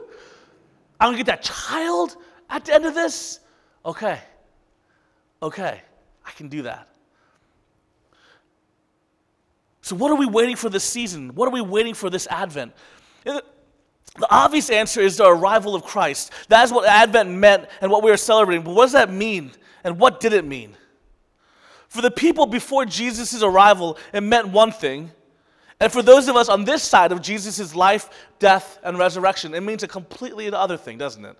I'm 0.99 1.07
going 1.07 1.13
to 1.13 1.23
get 1.23 1.27
that 1.27 1.43
child 1.43 2.17
at 2.49 2.65
the 2.65 2.73
end 2.73 2.85
of 2.85 2.93
this? 2.93 3.39
Okay 3.85 4.19
okay, 5.41 5.81
I 6.25 6.31
can 6.31 6.49
do 6.49 6.63
that. 6.63 6.87
So, 9.81 9.95
what 9.95 10.11
are 10.11 10.15
we 10.15 10.25
waiting 10.25 10.55
for 10.55 10.69
this 10.69 10.83
season? 10.83 11.33
What 11.35 11.47
are 11.47 11.51
we 11.51 11.61
waiting 11.61 11.93
for 11.93 12.09
this 12.09 12.27
Advent? 12.29 12.73
Eh, 13.25 13.39
the 14.17 14.27
obvious 14.29 14.69
answer 14.69 15.01
is 15.01 15.17
the 15.17 15.25
arrival 15.25 15.75
of 15.75 15.83
Christ. 15.83 16.31
That's 16.47 16.71
what 16.71 16.87
Advent 16.87 17.29
meant 17.29 17.67
and 17.81 17.89
what 17.89 18.03
we 18.03 18.11
are 18.11 18.17
celebrating. 18.17 18.63
But 18.63 18.75
what 18.75 18.85
does 18.85 18.91
that 18.93 19.11
mean? 19.11 19.51
And 19.83 19.97
what 19.97 20.19
did 20.19 20.33
it 20.33 20.45
mean? 20.45 20.75
For 21.87 22.01
the 22.01 22.11
people 22.11 22.45
before 22.45 22.85
Jesus' 22.85 23.41
arrival, 23.41 23.97
it 24.13 24.21
meant 24.21 24.49
one 24.49 24.71
thing. 24.71 25.11
And 25.79 25.91
for 25.91 26.03
those 26.03 26.27
of 26.27 26.35
us 26.35 26.49
on 26.49 26.65
this 26.65 26.83
side 26.83 27.11
of 27.11 27.21
Jesus' 27.21 27.73
life, 27.73 28.09
death, 28.37 28.79
and 28.83 28.97
resurrection, 28.97 29.53
it 29.55 29.61
means 29.61 29.81
a 29.81 29.87
completely 29.87 30.51
other 30.51 30.77
thing, 30.77 30.97
doesn't 30.97 31.23
it? 31.23 31.37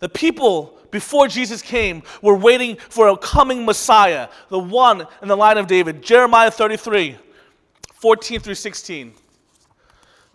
The 0.00 0.08
people 0.08 0.78
before 0.90 1.28
Jesus 1.28 1.62
came 1.62 2.02
were 2.20 2.36
waiting 2.36 2.76
for 2.76 3.08
a 3.08 3.16
coming 3.16 3.64
Messiah, 3.64 4.28
the 4.48 4.58
one 4.58 5.06
in 5.22 5.28
the 5.28 5.36
line 5.36 5.58
of 5.58 5.66
David. 5.66 6.02
Jeremiah 6.02 6.50
33, 6.50 7.16
14 7.94 8.40
through 8.40 8.54
16. 8.54 9.12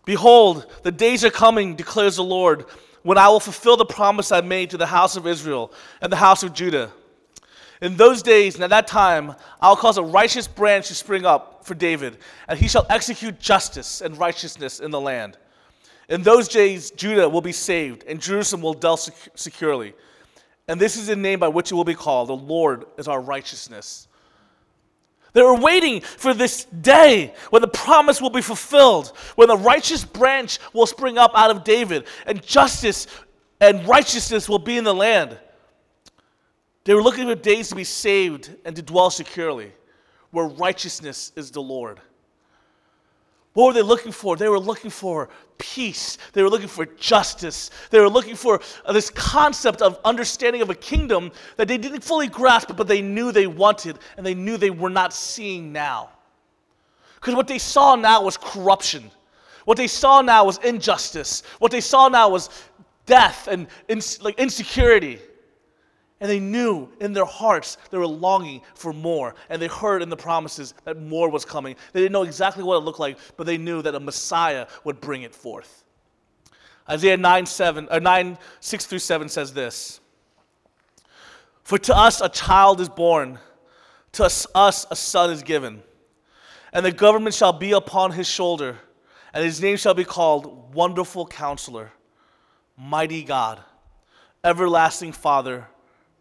Behold, 0.05 0.67
the 0.83 0.91
days 0.91 1.25
are 1.25 1.31
coming, 1.31 1.75
declares 1.75 2.15
the 2.15 2.23
Lord, 2.23 2.65
when 3.01 3.17
I 3.17 3.27
will 3.27 3.39
fulfill 3.39 3.75
the 3.75 3.85
promise 3.85 4.31
I 4.31 4.41
made 4.41 4.69
to 4.69 4.77
the 4.77 4.85
house 4.85 5.15
of 5.15 5.27
Israel 5.27 5.73
and 6.01 6.11
the 6.11 6.17
house 6.17 6.43
of 6.43 6.53
Judah. 6.53 6.91
In 7.81 7.97
those 7.97 8.21
days 8.21 8.55
and 8.55 8.63
at 8.63 8.69
that 8.69 8.87
time, 8.87 9.35
I'll 9.59 9.75
cause 9.75 9.97
a 9.97 10.03
righteous 10.03 10.47
branch 10.47 10.87
to 10.87 10.95
spring 10.95 11.25
up 11.25 11.65
for 11.65 11.73
David, 11.73 12.17
and 12.47 12.57
he 12.57 12.67
shall 12.67 12.85
execute 12.89 13.39
justice 13.39 14.01
and 14.01 14.17
righteousness 14.17 14.79
in 14.79 14.91
the 14.91 15.01
land. 15.01 15.37
In 16.09 16.21
those 16.21 16.47
days, 16.47 16.91
Judah 16.91 17.27
will 17.27 17.41
be 17.41 17.51
saved, 17.51 18.03
and 18.07 18.21
Jerusalem 18.21 18.61
will 18.61 18.73
dwell 18.73 18.97
securely. 18.97 19.93
And 20.67 20.79
this 20.79 20.97
is 20.97 21.07
the 21.07 21.15
name 21.15 21.39
by 21.39 21.47
which 21.47 21.71
it 21.71 21.75
will 21.75 21.83
be 21.83 21.95
called 21.95 22.29
The 22.29 22.35
Lord 22.35 22.85
is 22.97 23.07
our 23.07 23.21
righteousness. 23.21 24.07
They 25.33 25.41
were 25.41 25.59
waiting 25.59 25.99
for 25.99 26.33
this 26.33 26.63
day 26.63 27.33
when 27.49 27.61
the 27.61 27.67
promise 27.67 28.21
will 28.21 28.29
be 28.29 28.41
fulfilled, 28.41 29.11
when 29.35 29.49
the 29.49 29.57
righteous 29.57 30.05
branch 30.05 30.59
will 30.71 30.85
spring 30.85 31.17
up 31.17 31.31
out 31.35 31.51
of 31.51 31.65
David, 31.65 32.05
and 32.25 32.41
justice 32.41 33.07
and 33.59 33.85
righteousness 33.85 34.47
will 34.47 34.59
be 34.59 34.77
in 34.77 34.85
the 34.85 34.93
land. 34.93 35.37
They 36.85 36.93
were 36.93 37.03
looking 37.03 37.27
for 37.27 37.35
days 37.35 37.69
to 37.69 37.75
be 37.75 37.83
saved 37.83 38.49
and 38.63 38.75
to 38.75 38.81
dwell 38.81 39.09
securely, 39.09 39.73
where 40.31 40.45
righteousness 40.45 41.33
is 41.35 41.51
the 41.51 41.61
Lord. 41.61 41.99
What 43.55 43.67
were 43.67 43.73
they 43.73 43.81
looking 43.83 44.11
for? 44.11 44.35
They 44.35 44.49
were 44.49 44.59
looking 44.59 44.91
for 44.91 45.29
peace. 45.57 46.17
They 46.33 46.43
were 46.43 46.49
looking 46.49 46.67
for 46.67 46.85
justice. 46.85 47.71
They 47.89 48.01
were 48.01 48.09
looking 48.09 48.35
for 48.35 48.59
uh, 48.85 48.91
this 48.91 49.09
concept 49.09 49.81
of 49.81 49.97
understanding 50.03 50.61
of 50.61 50.69
a 50.69 50.75
kingdom 50.75 51.31
that 51.55 51.69
they 51.69 51.77
didn't 51.77 52.03
fully 52.03 52.27
grasp, 52.27 52.71
but 52.75 52.89
they 52.89 53.01
knew 53.01 53.31
they 53.31 53.47
wanted 53.47 53.97
and 54.17 54.25
they 54.25 54.33
knew 54.33 54.57
they 54.57 54.71
were 54.71 54.89
not 54.89 55.13
seeing 55.13 55.71
now. 55.71 56.09
Because 57.15 57.33
what 57.33 57.47
they 57.47 57.57
saw 57.57 57.95
now 57.95 58.21
was 58.21 58.35
corruption. 58.35 59.09
What 59.63 59.77
they 59.77 59.87
saw 59.87 60.19
now 60.21 60.43
was 60.43 60.57
injustice. 60.57 61.41
What 61.59 61.71
they 61.71 61.79
saw 61.79 62.09
now 62.09 62.27
was 62.27 62.49
death 63.05 63.47
and 63.47 63.67
like 64.21 64.37
insecurity. 64.37 65.21
And 66.21 66.29
they 66.29 66.39
knew 66.39 66.89
in 67.01 67.13
their 67.13 67.25
hearts 67.25 67.77
they 67.89 67.97
were 67.97 68.07
longing 68.07 68.61
for 68.73 68.93
more. 68.93 69.35
And 69.49 69.61
they 69.61 69.67
heard 69.67 70.01
in 70.01 70.09
the 70.09 70.17
promises 70.17 70.73
that 70.85 71.01
more 71.01 71.29
was 71.29 71.43
coming. 71.43 71.75
They 71.91 71.99
didn't 71.99 72.13
know 72.13 72.23
exactly 72.23 72.63
what 72.63 72.77
it 72.77 72.85
looked 72.85 72.99
like, 72.99 73.17
but 73.35 73.45
they 73.45 73.57
knew 73.57 73.81
that 73.81 73.95
a 73.95 73.99
Messiah 73.99 74.67
would 74.85 75.01
bring 75.01 75.23
it 75.23 75.35
forth. 75.35 75.83
Isaiah 76.89 77.17
9, 77.17 77.45
7, 77.45 77.87
or 77.91 77.99
9 77.99 78.37
6 78.59 78.85
through 78.85 78.99
7 78.99 79.27
says 79.27 79.53
this 79.53 79.99
For 81.63 81.77
to 81.79 81.95
us 81.95 82.21
a 82.21 82.29
child 82.29 82.79
is 82.79 82.89
born, 82.89 83.39
to 84.13 84.25
us, 84.25 84.47
us 84.55 84.85
a 84.91 84.95
son 84.95 85.31
is 85.31 85.43
given, 85.43 85.81
and 86.71 86.85
the 86.85 86.91
government 86.91 87.35
shall 87.35 87.53
be 87.53 87.71
upon 87.71 88.11
his 88.11 88.27
shoulder, 88.27 88.77
and 89.33 89.43
his 89.43 89.61
name 89.61 89.77
shall 89.77 89.95
be 89.95 90.05
called 90.05 90.73
Wonderful 90.75 91.25
Counselor, 91.25 91.91
Mighty 92.77 93.23
God, 93.23 93.59
Everlasting 94.43 95.11
Father 95.11 95.67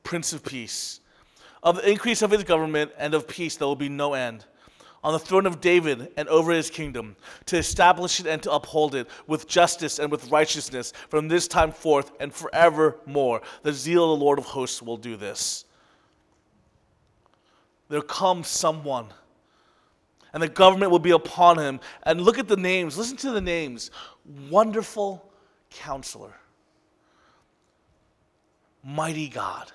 Prince 0.04 0.32
of 0.32 0.44
Peace. 0.44 1.00
Of 1.64 1.76
the 1.76 1.90
increase 1.90 2.22
of 2.22 2.30
his 2.30 2.44
government 2.44 2.92
and 2.98 3.14
of 3.14 3.26
peace 3.26 3.56
there 3.56 3.66
will 3.66 3.74
be 3.74 3.88
no 3.88 4.12
end. 4.12 4.44
On 5.02 5.12
the 5.12 5.18
throne 5.18 5.46
of 5.46 5.60
David 5.60 6.12
and 6.16 6.28
over 6.28 6.52
his 6.52 6.70
kingdom, 6.70 7.16
to 7.46 7.58
establish 7.58 8.20
it 8.20 8.26
and 8.26 8.42
to 8.42 8.52
uphold 8.52 8.94
it 8.94 9.08
with 9.26 9.48
justice 9.48 9.98
and 9.98 10.10
with 10.10 10.30
righteousness 10.30 10.92
from 11.08 11.28
this 11.28 11.48
time 11.48 11.72
forth 11.72 12.12
and 12.20 12.32
forevermore. 12.32 13.42
The 13.62 13.72
zeal 13.72 14.12
of 14.12 14.18
the 14.18 14.24
Lord 14.24 14.38
of 14.38 14.46
hosts 14.46 14.80
will 14.80 14.96
do 14.96 15.16
this. 15.16 15.64
There 17.88 18.00
comes 18.00 18.48
someone, 18.48 19.08
and 20.32 20.42
the 20.42 20.48
government 20.48 20.90
will 20.90 20.98
be 20.98 21.10
upon 21.10 21.58
him. 21.58 21.80
And 22.04 22.22
look 22.22 22.38
at 22.38 22.48
the 22.48 22.56
names, 22.56 22.96
listen 22.96 23.16
to 23.18 23.30
the 23.30 23.42
names 23.42 23.90
Wonderful 24.50 25.30
Counselor, 25.70 26.34
Mighty 28.82 29.28
God 29.28 29.70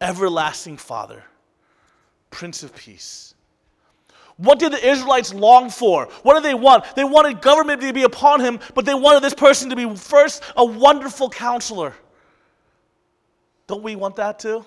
everlasting 0.00 0.76
Father, 0.76 1.22
Prince 2.30 2.62
of 2.62 2.74
Peace. 2.74 3.34
What 4.36 4.60
did 4.60 4.72
the 4.72 4.88
Israelites 4.88 5.34
long 5.34 5.68
for? 5.68 6.06
What 6.22 6.34
did 6.34 6.44
they 6.44 6.54
want? 6.54 6.84
They 6.94 7.02
wanted 7.02 7.40
government 7.40 7.80
to 7.80 7.92
be 7.92 8.04
upon 8.04 8.40
him, 8.40 8.60
but 8.74 8.84
they 8.84 8.94
wanted 8.94 9.22
this 9.22 9.34
person 9.34 9.68
to 9.70 9.76
be 9.76 9.92
first 9.96 10.42
a 10.56 10.64
wonderful 10.64 11.28
counselor. 11.28 11.92
Don't 13.66 13.82
we 13.82 13.96
want 13.96 14.16
that 14.16 14.38
too? 14.38 14.64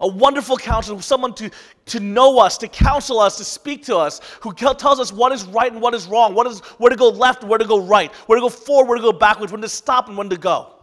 A 0.00 0.06
wonderful 0.06 0.56
counselor, 0.56 1.00
someone 1.00 1.34
to, 1.34 1.50
to 1.86 2.00
know 2.00 2.38
us, 2.38 2.58
to 2.58 2.68
counsel 2.68 3.20
us, 3.20 3.36
to 3.38 3.44
speak 3.44 3.84
to 3.86 3.96
us, 3.96 4.20
who 4.40 4.52
tells 4.52 5.00
us 5.00 5.12
what 5.12 5.32
is 5.32 5.44
right 5.44 5.72
and 5.72 5.80
what 5.80 5.94
is 5.94 6.06
wrong, 6.06 6.34
what 6.34 6.46
is, 6.46 6.60
where 6.78 6.90
to 6.90 6.96
go 6.96 7.08
left, 7.08 7.42
where 7.42 7.58
to 7.58 7.64
go 7.64 7.80
right, 7.80 8.12
where 8.26 8.36
to 8.36 8.40
go 8.40 8.48
forward, 8.48 8.88
where 8.88 8.96
to 8.96 9.02
go 9.02 9.12
backwards, 9.12 9.52
when 9.52 9.60
to 9.60 9.68
stop 9.68 10.08
and 10.08 10.16
when 10.16 10.28
to 10.28 10.36
go 10.36 10.77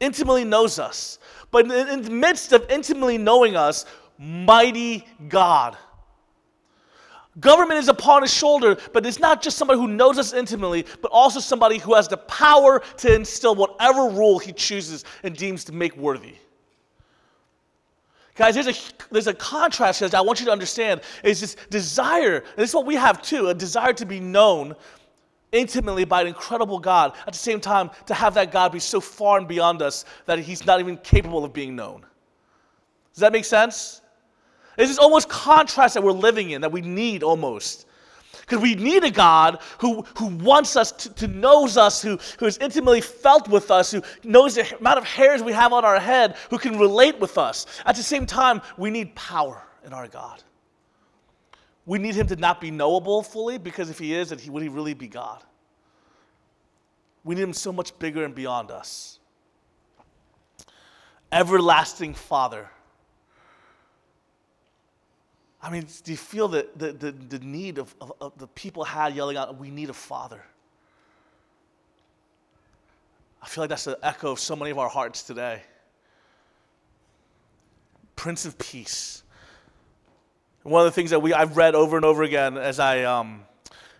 intimately 0.00 0.44
knows 0.44 0.78
us. 0.78 1.18
But 1.50 1.70
in, 1.70 2.02
the 2.02 2.10
midst 2.10 2.52
of 2.52 2.66
intimately 2.70 3.18
knowing 3.18 3.56
us, 3.56 3.86
mighty 4.18 5.06
God. 5.28 5.76
Government 7.38 7.78
is 7.78 7.88
upon 7.88 8.22
his 8.22 8.32
shoulder, 8.32 8.78
but 8.94 9.04
it's 9.04 9.18
not 9.18 9.42
just 9.42 9.58
somebody 9.58 9.78
who 9.78 9.88
knows 9.88 10.18
us 10.18 10.32
intimately, 10.32 10.86
but 11.02 11.10
also 11.10 11.38
somebody 11.38 11.76
who 11.76 11.94
has 11.94 12.08
the 12.08 12.16
power 12.16 12.82
to 12.98 13.14
instill 13.14 13.54
whatever 13.54 14.08
rule 14.08 14.38
he 14.38 14.52
chooses 14.52 15.04
and 15.22 15.36
deems 15.36 15.64
to 15.64 15.72
make 15.72 15.94
worthy. 15.96 16.34
Guys, 18.36 18.54
there's 18.54 18.68
a, 18.68 18.74
there's 19.10 19.26
a 19.26 19.34
contrast 19.34 19.98
here 19.98 20.08
that 20.08 20.16
I 20.16 20.22
want 20.22 20.40
you 20.40 20.46
to 20.46 20.52
understand 20.52 21.02
is 21.22 21.40
this 21.40 21.56
desire, 21.70 22.36
and 22.36 22.56
this 22.56 22.70
is 22.70 22.74
what 22.74 22.86
we 22.86 22.94
have 22.94 23.20
too, 23.20 23.48
a 23.48 23.54
desire 23.54 23.92
to 23.94 24.06
be 24.06 24.20
known 24.20 24.74
intimately 25.56 26.04
by 26.04 26.20
an 26.20 26.26
incredible 26.26 26.78
God, 26.78 27.14
at 27.26 27.32
the 27.32 27.38
same 27.38 27.60
time, 27.60 27.90
to 28.06 28.14
have 28.14 28.34
that 28.34 28.52
God 28.52 28.72
be 28.72 28.78
so 28.78 29.00
far 29.00 29.38
and 29.38 29.48
beyond 29.48 29.82
us 29.82 30.04
that 30.26 30.38
he's 30.38 30.66
not 30.66 30.80
even 30.80 30.96
capable 30.98 31.44
of 31.44 31.52
being 31.52 31.74
known. 31.74 32.04
Does 33.12 33.20
that 33.20 33.32
make 33.32 33.44
sense? 33.44 34.02
It's 34.76 34.90
this 34.90 34.98
almost 34.98 35.28
contrast 35.28 35.94
that 35.94 36.02
we're 36.02 36.12
living 36.12 36.50
in, 36.50 36.60
that 36.60 36.72
we 36.72 36.82
need 36.82 37.22
almost. 37.22 37.86
Because 38.40 38.60
we 38.60 38.74
need 38.74 39.02
a 39.02 39.10
God 39.10 39.60
who, 39.78 40.02
who 40.16 40.26
wants 40.36 40.76
us, 40.76 40.92
to, 40.92 41.12
to 41.14 41.26
knows 41.26 41.76
us, 41.76 42.00
who, 42.00 42.18
who 42.38 42.46
is 42.46 42.58
intimately 42.58 43.00
felt 43.00 43.48
with 43.48 43.70
us, 43.70 43.90
who 43.90 44.02
knows 44.22 44.54
the 44.54 44.78
amount 44.78 44.98
of 44.98 45.04
hairs 45.04 45.42
we 45.42 45.52
have 45.52 45.72
on 45.72 45.84
our 45.84 45.98
head, 45.98 46.36
who 46.50 46.58
can 46.58 46.78
relate 46.78 47.18
with 47.18 47.38
us. 47.38 47.66
At 47.86 47.96
the 47.96 48.02
same 48.02 48.26
time, 48.26 48.60
we 48.76 48.90
need 48.90 49.14
power 49.16 49.62
in 49.84 49.92
our 49.92 50.06
God. 50.06 50.42
We 51.86 52.00
need 52.00 52.16
him 52.16 52.26
to 52.26 52.36
not 52.36 52.60
be 52.60 52.72
knowable 52.72 53.22
fully 53.22 53.58
because 53.58 53.88
if 53.88 53.98
he 53.98 54.12
is, 54.12 54.30
then 54.30 54.38
he, 54.38 54.50
would 54.50 54.62
he 54.62 54.68
really 54.68 54.92
be 54.92 55.06
God? 55.06 55.42
We 57.22 57.36
need 57.36 57.42
him 57.42 57.52
so 57.52 57.72
much 57.72 57.96
bigger 57.98 58.24
and 58.24 58.34
beyond 58.34 58.72
us. 58.72 59.20
Everlasting 61.30 62.14
Father. 62.14 62.68
I 65.62 65.70
mean, 65.70 65.86
do 66.04 66.10
you 66.12 66.16
feel 66.16 66.48
the, 66.48 66.68
the, 66.76 66.92
the, 66.92 67.12
the 67.12 67.38
need 67.40 67.78
of, 67.78 67.94
of, 68.00 68.12
of, 68.20 68.38
the 68.38 68.46
people 68.48 68.84
had 68.84 69.14
yelling 69.14 69.36
out, 69.36 69.58
we 69.58 69.70
need 69.70 69.90
a 69.90 69.94
father? 69.94 70.42
I 73.42 73.48
feel 73.48 73.62
like 73.62 73.70
that's 73.70 73.84
the 73.84 73.98
echo 74.02 74.32
of 74.32 74.40
so 74.40 74.54
many 74.54 74.70
of 74.70 74.78
our 74.78 74.88
hearts 74.88 75.22
today. 75.22 75.62
Prince 78.14 78.44
of 78.44 78.56
Peace. 78.58 79.22
One 80.66 80.84
of 80.84 80.86
the 80.86 80.96
things 80.96 81.10
that 81.10 81.20
we, 81.20 81.32
I've 81.32 81.56
read 81.56 81.76
over 81.76 81.94
and 81.94 82.04
over 82.04 82.24
again 82.24 82.58
as 82.58 82.80
I 82.80 83.04
um, 83.04 83.42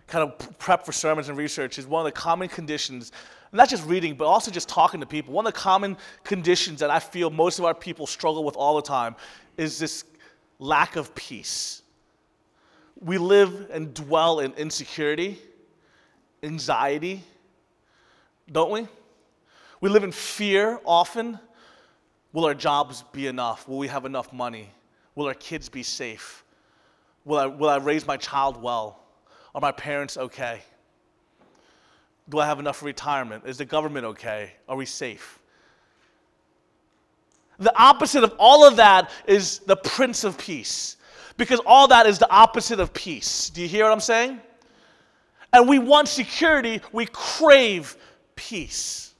kind 0.08 0.28
of 0.28 0.58
prep 0.58 0.84
for 0.84 0.90
sermons 0.90 1.28
and 1.28 1.38
research 1.38 1.78
is 1.78 1.86
one 1.86 2.04
of 2.04 2.12
the 2.12 2.20
common 2.20 2.48
conditions, 2.48 3.12
not 3.52 3.68
just 3.68 3.86
reading, 3.86 4.16
but 4.16 4.24
also 4.24 4.50
just 4.50 4.68
talking 4.68 4.98
to 4.98 5.06
people. 5.06 5.32
One 5.32 5.46
of 5.46 5.54
the 5.54 5.60
common 5.60 5.96
conditions 6.24 6.80
that 6.80 6.90
I 6.90 6.98
feel 6.98 7.30
most 7.30 7.60
of 7.60 7.64
our 7.64 7.74
people 7.74 8.04
struggle 8.04 8.42
with 8.42 8.56
all 8.56 8.74
the 8.74 8.82
time 8.82 9.14
is 9.56 9.78
this 9.78 10.06
lack 10.58 10.96
of 10.96 11.14
peace. 11.14 11.82
We 12.98 13.16
live 13.16 13.70
and 13.70 13.94
dwell 13.94 14.40
in 14.40 14.52
insecurity, 14.54 15.38
anxiety, 16.42 17.22
don't 18.50 18.72
we? 18.72 18.88
We 19.80 19.88
live 19.88 20.02
in 20.02 20.10
fear 20.10 20.80
often. 20.84 21.38
Will 22.32 22.44
our 22.44 22.54
jobs 22.54 23.04
be 23.12 23.28
enough? 23.28 23.68
Will 23.68 23.78
we 23.78 23.86
have 23.86 24.04
enough 24.04 24.32
money? 24.32 24.70
Will 25.14 25.26
our 25.26 25.34
kids 25.34 25.68
be 25.68 25.84
safe? 25.84 26.42
Will 27.26 27.38
I, 27.38 27.46
will 27.46 27.68
I 27.68 27.76
raise 27.76 28.06
my 28.06 28.16
child 28.16 28.62
well? 28.62 29.02
Are 29.54 29.60
my 29.60 29.72
parents 29.72 30.16
okay? 30.16 30.62
Do 32.28 32.38
I 32.38 32.46
have 32.46 32.60
enough 32.60 32.78
for 32.78 32.86
retirement? 32.86 33.44
Is 33.46 33.58
the 33.58 33.64
government 33.64 34.06
okay? 34.06 34.52
Are 34.68 34.76
we 34.76 34.86
safe? 34.86 35.40
The 37.58 37.76
opposite 37.76 38.22
of 38.22 38.34
all 38.38 38.66
of 38.66 38.76
that 38.76 39.10
is 39.26 39.58
the 39.60 39.76
Prince 39.76 40.22
of 40.24 40.38
Peace. 40.38 40.96
Because 41.36 41.60
all 41.66 41.88
that 41.88 42.06
is 42.06 42.18
the 42.18 42.30
opposite 42.30 42.80
of 42.80 42.94
peace. 42.94 43.50
Do 43.50 43.60
you 43.60 43.68
hear 43.68 43.84
what 43.84 43.92
I'm 43.92 44.00
saying? 44.00 44.40
And 45.52 45.68
we 45.68 45.78
want 45.78 46.08
security, 46.08 46.80
we 46.92 47.06
crave 47.06 47.96
peace. 48.36 49.14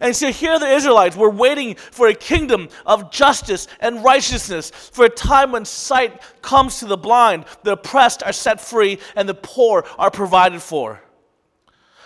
And 0.00 0.14
so 0.14 0.32
here 0.32 0.58
the 0.58 0.68
Israelites 0.68 1.16
were 1.16 1.30
waiting 1.30 1.74
for 1.76 2.08
a 2.08 2.14
kingdom 2.14 2.68
of 2.86 3.10
justice 3.10 3.68
and 3.80 4.02
righteousness, 4.04 4.70
for 4.70 5.04
a 5.04 5.10
time 5.10 5.52
when 5.52 5.64
sight 5.64 6.20
comes 6.42 6.78
to 6.80 6.86
the 6.86 6.96
blind, 6.96 7.44
the 7.62 7.72
oppressed 7.72 8.22
are 8.22 8.32
set 8.32 8.60
free, 8.60 8.98
and 9.16 9.28
the 9.28 9.34
poor 9.34 9.84
are 9.98 10.10
provided 10.10 10.60
for. 10.60 11.00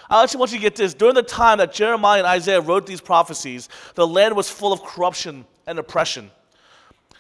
I 0.08 0.22
actually 0.22 0.38
want 0.38 0.52
you 0.52 0.58
to 0.58 0.62
get 0.62 0.76
this. 0.76 0.94
During 0.94 1.14
the 1.14 1.22
time 1.22 1.58
that 1.58 1.72
Jeremiah 1.72 2.18
and 2.18 2.26
Isaiah 2.26 2.60
wrote 2.60 2.86
these 2.86 3.00
prophecies, 3.00 3.68
the 3.94 4.06
land 4.06 4.36
was 4.36 4.48
full 4.48 4.72
of 4.72 4.82
corruption 4.82 5.44
and 5.66 5.78
oppression. 5.78 6.30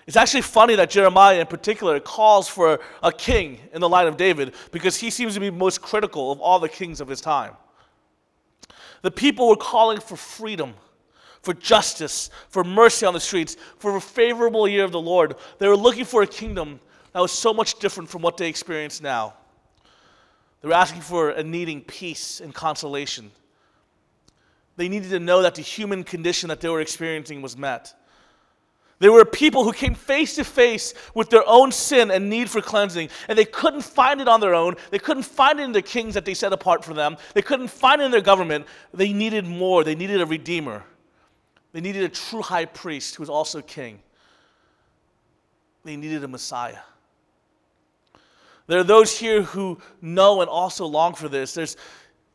It's 0.06 0.16
actually 0.16 0.42
funny 0.42 0.76
that 0.76 0.88
Jeremiah, 0.88 1.40
in 1.40 1.48
particular, 1.48 1.98
calls 1.98 2.46
for 2.46 2.78
a 3.02 3.10
king 3.10 3.58
in 3.72 3.80
the 3.80 3.88
line 3.88 4.06
of 4.06 4.16
David 4.16 4.54
because 4.70 4.96
he 4.96 5.10
seems 5.10 5.34
to 5.34 5.40
be 5.40 5.50
most 5.50 5.82
critical 5.82 6.30
of 6.30 6.40
all 6.40 6.60
the 6.60 6.68
kings 6.68 7.00
of 7.00 7.08
his 7.08 7.20
time. 7.20 7.54
The 9.06 9.12
people 9.12 9.48
were 9.48 9.54
calling 9.54 10.00
for 10.00 10.16
freedom 10.16 10.74
for 11.40 11.54
justice, 11.54 12.28
for 12.48 12.64
mercy 12.64 13.06
on 13.06 13.14
the 13.14 13.20
streets, 13.20 13.56
for 13.78 13.94
a 13.94 14.00
favorable 14.00 14.66
year 14.66 14.82
of 14.82 14.90
the 14.90 15.00
Lord. 15.00 15.36
They 15.58 15.68
were 15.68 15.76
looking 15.76 16.04
for 16.04 16.22
a 16.22 16.26
kingdom 16.26 16.80
that 17.12 17.20
was 17.20 17.30
so 17.30 17.54
much 17.54 17.78
different 17.78 18.10
from 18.10 18.20
what 18.20 18.36
they 18.36 18.48
experience 18.48 19.00
now. 19.00 19.34
They 20.60 20.66
were 20.66 20.74
asking 20.74 21.02
for 21.02 21.30
and 21.30 21.52
needing 21.52 21.82
peace 21.82 22.40
and 22.40 22.52
consolation. 22.52 23.30
They 24.76 24.88
needed 24.88 25.10
to 25.10 25.20
know 25.20 25.40
that 25.42 25.54
the 25.54 25.62
human 25.62 26.02
condition 26.02 26.48
that 26.48 26.60
they 26.60 26.68
were 26.68 26.80
experiencing 26.80 27.42
was 27.42 27.56
met. 27.56 27.94
There 28.98 29.12
were 29.12 29.26
people 29.26 29.64
who 29.64 29.72
came 29.72 29.94
face 29.94 30.36
to 30.36 30.44
face 30.44 30.94
with 31.14 31.28
their 31.28 31.46
own 31.46 31.70
sin 31.70 32.10
and 32.10 32.30
need 32.30 32.48
for 32.48 32.62
cleansing, 32.62 33.10
and 33.28 33.38
they 33.38 33.44
couldn't 33.44 33.82
find 33.82 34.22
it 34.22 34.28
on 34.28 34.40
their 34.40 34.54
own. 34.54 34.76
They 34.90 34.98
couldn't 34.98 35.24
find 35.24 35.60
it 35.60 35.64
in 35.64 35.72
the 35.72 35.82
kings 35.82 36.14
that 36.14 36.24
they 36.24 36.32
set 36.32 36.52
apart 36.52 36.82
for 36.82 36.94
them. 36.94 37.18
They 37.34 37.42
couldn't 37.42 37.68
find 37.68 38.00
it 38.00 38.06
in 38.06 38.10
their 38.10 38.22
government. 38.22 38.66
They 38.94 39.12
needed 39.12 39.44
more. 39.44 39.84
They 39.84 39.94
needed 39.94 40.22
a 40.22 40.26
redeemer. 40.26 40.82
They 41.72 41.82
needed 41.82 42.04
a 42.04 42.08
true 42.08 42.40
high 42.40 42.64
priest 42.64 43.16
who 43.16 43.22
was 43.22 43.28
also 43.28 43.60
king. 43.60 44.00
They 45.84 45.96
needed 45.96 46.24
a 46.24 46.28
Messiah. 46.28 46.78
There 48.66 48.80
are 48.80 48.84
those 48.84 49.16
here 49.16 49.42
who 49.42 49.78
know 50.00 50.40
and 50.40 50.48
also 50.48 50.86
long 50.86 51.14
for 51.14 51.28
this. 51.28 51.52
There's 51.52 51.76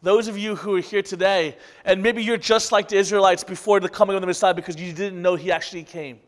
those 0.03 0.27
of 0.27 0.37
you 0.37 0.55
who 0.55 0.75
are 0.75 0.81
here 0.81 1.01
today, 1.01 1.57
and 1.85 2.03
maybe 2.03 2.23
you're 2.23 2.37
just 2.37 2.71
like 2.71 2.87
the 2.87 2.97
Israelites 2.97 3.43
before 3.43 3.79
the 3.79 3.89
coming 3.89 4.15
of 4.15 4.21
the 4.21 4.27
Messiah 4.27 4.53
because 4.53 4.79
you 4.79 4.93
didn't 4.93 5.21
know 5.21 5.35
he 5.35 5.51
actually 5.51 5.83
came. 5.83 6.19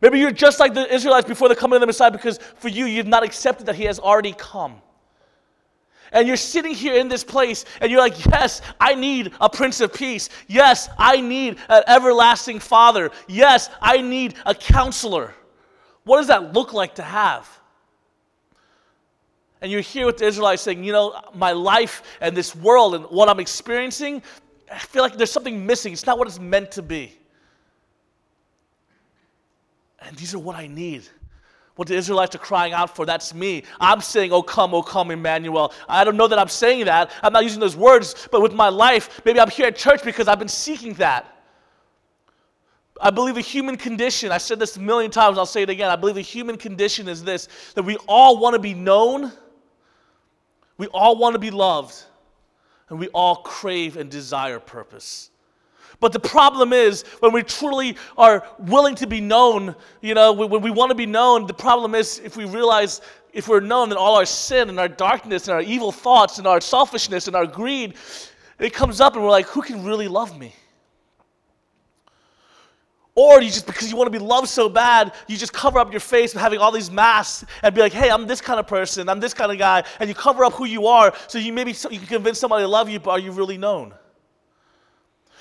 Maybe 0.00 0.20
you're 0.20 0.30
just 0.30 0.60
like 0.60 0.74
the 0.74 0.92
Israelites 0.92 1.26
before 1.26 1.48
the 1.48 1.56
coming 1.56 1.76
of 1.76 1.80
the 1.80 1.86
Messiah 1.86 2.10
because 2.10 2.38
for 2.56 2.68
you, 2.68 2.84
you've 2.84 3.06
not 3.06 3.24
accepted 3.24 3.66
that 3.66 3.74
he 3.74 3.84
has 3.84 3.98
already 3.98 4.32
come. 4.32 4.80
And 6.12 6.26
you're 6.26 6.36
sitting 6.36 6.74
here 6.74 6.94
in 6.94 7.08
this 7.08 7.24
place 7.24 7.64
and 7.80 7.90
you're 7.90 8.00
like, 8.00 8.24
Yes, 8.26 8.62
I 8.80 8.94
need 8.94 9.32
a 9.40 9.50
Prince 9.50 9.80
of 9.80 9.92
Peace. 9.92 10.30
Yes, 10.46 10.88
I 10.96 11.20
need 11.20 11.58
an 11.68 11.82
everlasting 11.86 12.60
Father. 12.60 13.10
Yes, 13.26 13.68
I 13.82 14.00
need 14.00 14.34
a 14.46 14.54
counselor. 14.54 15.34
What 16.04 16.18
does 16.18 16.28
that 16.28 16.54
look 16.54 16.72
like 16.72 16.94
to 16.94 17.02
have? 17.02 17.48
And 19.60 19.72
you're 19.72 19.80
here 19.80 20.06
with 20.06 20.18
the 20.18 20.26
Israelites 20.26 20.62
saying, 20.62 20.84
You 20.84 20.92
know, 20.92 21.20
my 21.34 21.52
life 21.52 22.02
and 22.20 22.36
this 22.36 22.54
world 22.54 22.94
and 22.94 23.04
what 23.06 23.28
I'm 23.28 23.40
experiencing, 23.40 24.22
I 24.72 24.78
feel 24.78 25.02
like 25.02 25.16
there's 25.16 25.32
something 25.32 25.66
missing. 25.66 25.92
It's 25.92 26.06
not 26.06 26.18
what 26.18 26.28
it's 26.28 26.38
meant 26.38 26.70
to 26.72 26.82
be. 26.82 27.17
And 30.08 30.16
these 30.16 30.34
are 30.34 30.38
what 30.38 30.56
I 30.56 30.66
need 30.66 31.04
what 31.78 31.86
the 31.86 31.94
Israelites 31.94 32.34
are 32.34 32.40
crying 32.40 32.72
out 32.72 32.96
for. 32.96 33.06
That's 33.06 33.32
me. 33.32 33.62
I'm 33.78 34.00
saying, 34.00 34.32
Oh, 34.32 34.42
come, 34.42 34.74
oh, 34.74 34.82
come, 34.82 35.12
Emmanuel. 35.12 35.72
I 35.88 36.02
don't 36.02 36.16
know 36.16 36.26
that 36.26 36.36
I'm 36.36 36.48
saying 36.48 36.86
that. 36.86 37.12
I'm 37.22 37.32
not 37.32 37.44
using 37.44 37.60
those 37.60 37.76
words, 37.76 38.26
but 38.32 38.42
with 38.42 38.52
my 38.52 38.68
life, 38.68 39.20
maybe 39.24 39.38
I'm 39.38 39.48
here 39.48 39.68
at 39.68 39.76
church 39.76 40.02
because 40.02 40.26
I've 40.26 40.40
been 40.40 40.48
seeking 40.48 40.94
that. 40.94 41.38
I 43.00 43.10
believe 43.10 43.36
the 43.36 43.42
human 43.42 43.76
condition, 43.76 44.32
I 44.32 44.38
said 44.38 44.58
this 44.58 44.76
a 44.76 44.80
million 44.80 45.12
times, 45.12 45.38
I'll 45.38 45.46
say 45.46 45.62
it 45.62 45.70
again. 45.70 45.88
I 45.88 45.94
believe 45.94 46.16
the 46.16 46.20
human 46.20 46.56
condition 46.56 47.06
is 47.06 47.22
this 47.22 47.46
that 47.76 47.84
we 47.84 47.96
all 48.08 48.40
want 48.40 48.54
to 48.54 48.58
be 48.58 48.74
known, 48.74 49.30
we 50.78 50.88
all 50.88 51.16
want 51.16 51.34
to 51.34 51.38
be 51.38 51.52
loved, 51.52 51.94
and 52.88 52.98
we 52.98 53.06
all 53.10 53.36
crave 53.36 53.96
and 53.96 54.10
desire 54.10 54.58
purpose. 54.58 55.30
But 56.00 56.12
the 56.12 56.20
problem 56.20 56.72
is, 56.72 57.02
when 57.20 57.32
we 57.32 57.42
truly 57.42 57.96
are 58.16 58.46
willing 58.58 58.94
to 58.96 59.06
be 59.06 59.20
known, 59.20 59.74
you 60.00 60.14
know, 60.14 60.32
when 60.32 60.62
we 60.62 60.70
want 60.70 60.90
to 60.90 60.94
be 60.94 61.06
known, 61.06 61.46
the 61.46 61.54
problem 61.54 61.94
is 61.94 62.20
if 62.20 62.36
we 62.36 62.44
realize 62.44 63.00
if 63.32 63.48
we're 63.48 63.60
known, 63.60 63.88
then 63.88 63.98
all 63.98 64.16
our 64.16 64.24
sin 64.24 64.68
and 64.68 64.78
our 64.78 64.88
darkness 64.88 65.48
and 65.48 65.54
our 65.54 65.60
evil 65.60 65.92
thoughts 65.92 66.38
and 66.38 66.46
our 66.46 66.60
selfishness 66.60 67.26
and 67.26 67.34
our 67.34 67.46
greed, 67.46 67.94
it 68.58 68.72
comes 68.72 69.00
up 69.00 69.14
and 69.14 69.24
we're 69.24 69.30
like, 69.30 69.46
who 69.46 69.60
can 69.60 69.84
really 69.84 70.08
love 70.08 70.38
me? 70.38 70.54
Or 73.14 73.42
you 73.42 73.50
just, 73.50 73.66
because 73.66 73.90
you 73.90 73.96
want 73.96 74.06
to 74.12 74.16
be 74.16 74.24
loved 74.24 74.48
so 74.48 74.68
bad, 74.68 75.12
you 75.26 75.36
just 75.36 75.52
cover 75.52 75.80
up 75.80 75.90
your 75.92 76.00
face 76.00 76.32
with 76.32 76.40
having 76.40 76.60
all 76.60 76.70
these 76.70 76.90
masks 76.90 77.44
and 77.64 77.74
be 77.74 77.80
like, 77.80 77.92
hey, 77.92 78.10
I'm 78.10 78.28
this 78.28 78.40
kind 78.40 78.60
of 78.60 78.68
person, 78.68 79.08
I'm 79.08 79.18
this 79.18 79.34
kind 79.34 79.50
of 79.50 79.58
guy, 79.58 79.82
and 79.98 80.08
you 80.08 80.14
cover 80.14 80.44
up 80.44 80.52
who 80.52 80.66
you 80.66 80.86
are 80.86 81.12
so 81.26 81.38
you 81.38 81.52
maybe 81.52 81.72
you 81.90 81.98
can 81.98 82.06
convince 82.06 82.38
somebody 82.38 82.62
to 82.62 82.68
love 82.68 82.88
you, 82.88 83.00
but 83.00 83.10
are 83.10 83.18
you 83.18 83.32
really 83.32 83.58
known? 83.58 83.92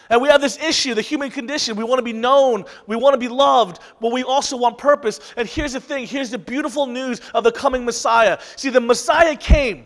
And 0.10 0.22
we 0.22 0.30
have 0.30 0.42
this 0.42 0.58
issue, 0.58 0.94
the 0.94 1.02
human 1.02 1.30
condition. 1.30 1.76
We 1.76 1.84
want 1.84 2.00
to 2.00 2.04
be 2.04 2.14
known, 2.14 2.66
we 2.86 2.96
want 2.96 3.14
to 3.14 3.18
be 3.18 3.28
loved, 3.28 3.80
but 4.00 4.12
we 4.12 4.24
also 4.24 4.58
want 4.58 4.78
purpose. 4.78 5.20
And 5.36 5.48
here's 5.48 5.74
the 5.74 5.82
thing 5.82 6.08
here's 6.08 6.30
the 6.30 6.38
beautiful 6.38 6.86
news 6.86 7.22
of 7.34 7.44
the 7.44 7.52
coming 7.52 7.84
Messiah. 7.86 8.40
See, 8.56 8.70
the 8.70 8.82
Messiah 8.82 9.36
came 9.36 9.86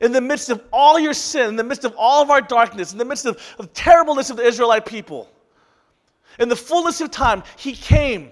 in 0.00 0.12
the 0.12 0.20
midst 0.20 0.50
of 0.50 0.62
all 0.72 0.98
your 0.98 1.14
sin, 1.14 1.50
in 1.50 1.56
the 1.56 1.64
midst 1.64 1.84
of 1.84 1.94
all 1.96 2.22
of 2.22 2.30
our 2.30 2.40
darkness, 2.40 2.92
in 2.92 2.98
the 2.98 3.04
midst 3.04 3.26
of 3.26 3.40
the 3.58 3.66
terribleness 3.68 4.30
of 4.30 4.36
the 4.36 4.44
Israelite 4.44 4.86
people. 4.86 5.28
In 6.38 6.48
the 6.48 6.56
fullness 6.56 7.00
of 7.00 7.10
time, 7.10 7.42
He 7.56 7.74
came. 7.74 8.30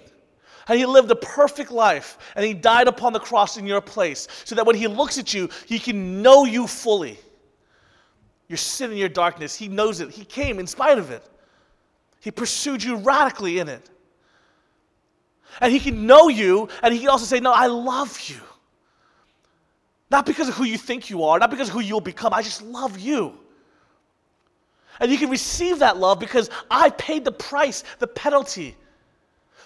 And 0.68 0.78
he 0.78 0.86
lived 0.86 1.10
a 1.10 1.16
perfect 1.16 1.72
life. 1.72 2.18
And 2.36 2.44
he 2.44 2.54
died 2.54 2.86
upon 2.86 3.12
the 3.12 3.18
cross 3.18 3.56
in 3.56 3.66
your 3.66 3.80
place. 3.80 4.28
So 4.44 4.54
that 4.54 4.64
when 4.64 4.76
he 4.76 4.86
looks 4.86 5.18
at 5.18 5.34
you, 5.34 5.48
he 5.66 5.76
can 5.76 6.22
know 6.22 6.44
you 6.44 6.68
fully 6.68 7.18
your 8.52 8.58
sin 8.58 8.90
and 8.90 8.98
your 8.98 9.08
darkness. 9.08 9.56
He 9.56 9.66
knows 9.66 10.00
it. 10.00 10.10
He 10.10 10.26
came 10.26 10.58
in 10.58 10.66
spite 10.66 10.98
of 10.98 11.10
it. 11.10 11.26
He 12.20 12.30
pursued 12.30 12.84
you 12.84 12.96
radically 12.96 13.60
in 13.60 13.68
it. 13.70 13.88
And 15.62 15.72
He 15.72 15.80
can 15.80 16.04
know 16.04 16.28
you, 16.28 16.68
and 16.82 16.92
He 16.92 17.00
can 17.00 17.08
also 17.08 17.24
say, 17.24 17.40
No, 17.40 17.50
I 17.50 17.66
love 17.66 18.20
you. 18.28 18.36
Not 20.10 20.26
because 20.26 20.50
of 20.50 20.54
who 20.54 20.64
you 20.64 20.76
think 20.76 21.08
you 21.08 21.24
are, 21.24 21.38
not 21.38 21.48
because 21.48 21.68
of 21.68 21.74
who 21.74 21.80
you'll 21.80 22.02
become. 22.02 22.34
I 22.34 22.42
just 22.42 22.60
love 22.60 22.98
you. 22.98 23.32
And 25.00 25.10
you 25.10 25.16
can 25.16 25.30
receive 25.30 25.78
that 25.78 25.96
love 25.96 26.20
because 26.20 26.50
I 26.70 26.90
paid 26.90 27.24
the 27.24 27.32
price, 27.32 27.84
the 28.00 28.06
penalty. 28.06 28.76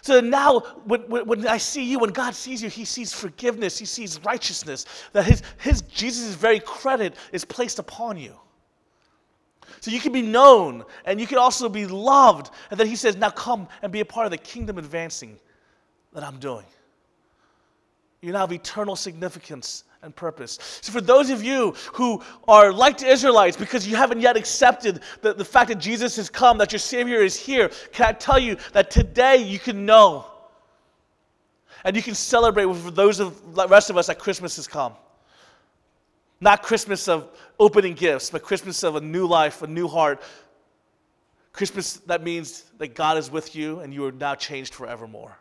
So 0.02 0.20
now, 0.20 0.60
when, 0.84 1.00
when, 1.08 1.48
I 1.48 1.58
see 1.58 1.82
you, 1.82 1.98
when 1.98 2.10
God 2.10 2.36
sees 2.36 2.62
you, 2.62 2.68
He 2.68 2.84
sees 2.84 3.12
forgiveness, 3.12 3.76
He 3.78 3.84
sees 3.84 4.20
righteousness, 4.22 4.86
that 5.12 5.24
His, 5.24 5.42
his 5.58 5.82
Jesus' 5.82 6.36
very 6.36 6.60
credit 6.60 7.16
is 7.32 7.44
placed 7.44 7.80
upon 7.80 8.16
you. 8.16 8.32
So 9.80 9.90
you 9.90 10.00
can 10.00 10.12
be 10.12 10.22
known 10.22 10.84
and 11.04 11.20
you 11.20 11.26
can 11.26 11.38
also 11.38 11.68
be 11.68 11.86
loved. 11.86 12.50
And 12.70 12.78
then 12.78 12.86
he 12.86 12.96
says, 12.96 13.16
Now 13.16 13.30
come 13.30 13.68
and 13.82 13.92
be 13.92 14.00
a 14.00 14.04
part 14.04 14.26
of 14.26 14.30
the 14.30 14.38
kingdom 14.38 14.78
advancing 14.78 15.38
that 16.12 16.24
I'm 16.24 16.38
doing. 16.38 16.64
You 18.22 18.32
now 18.32 18.40
have 18.40 18.52
eternal 18.52 18.96
significance 18.96 19.84
and 20.02 20.14
purpose. 20.14 20.58
So, 20.80 20.92
for 20.92 21.00
those 21.00 21.30
of 21.30 21.44
you 21.44 21.72
who 21.92 22.22
are 22.48 22.72
like 22.72 22.98
the 22.98 23.08
Israelites 23.08 23.56
because 23.56 23.86
you 23.86 23.96
haven't 23.96 24.20
yet 24.20 24.36
accepted 24.36 25.00
the, 25.20 25.34
the 25.34 25.44
fact 25.44 25.68
that 25.68 25.78
Jesus 25.78 26.16
has 26.16 26.30
come, 26.30 26.58
that 26.58 26.72
your 26.72 26.78
Savior 26.78 27.22
is 27.22 27.36
here, 27.36 27.70
can 27.92 28.06
I 28.06 28.12
tell 28.12 28.38
you 28.38 28.56
that 28.72 28.90
today 28.90 29.36
you 29.36 29.58
can 29.58 29.84
know 29.84 30.26
and 31.84 31.94
you 31.94 32.02
can 32.02 32.14
celebrate 32.14 32.64
with 32.64 32.94
those 32.96 33.20
of 33.20 33.54
the 33.54 33.68
rest 33.68 33.90
of 33.90 33.96
us 33.96 34.08
that 34.08 34.18
Christmas 34.18 34.56
has 34.56 34.66
come. 34.66 34.94
Not 36.40 36.62
Christmas 36.62 37.08
of 37.08 37.28
opening 37.58 37.94
gifts, 37.94 38.30
but 38.30 38.42
Christmas 38.42 38.82
of 38.82 38.96
a 38.96 39.00
new 39.00 39.26
life, 39.26 39.62
a 39.62 39.66
new 39.66 39.88
heart. 39.88 40.20
Christmas 41.52 41.94
that 42.06 42.22
means 42.22 42.64
that 42.78 42.94
God 42.94 43.16
is 43.16 43.30
with 43.30 43.56
you 43.56 43.80
and 43.80 43.92
you 43.92 44.04
are 44.04 44.12
now 44.12 44.34
changed 44.34 44.74
forevermore. 44.74 45.38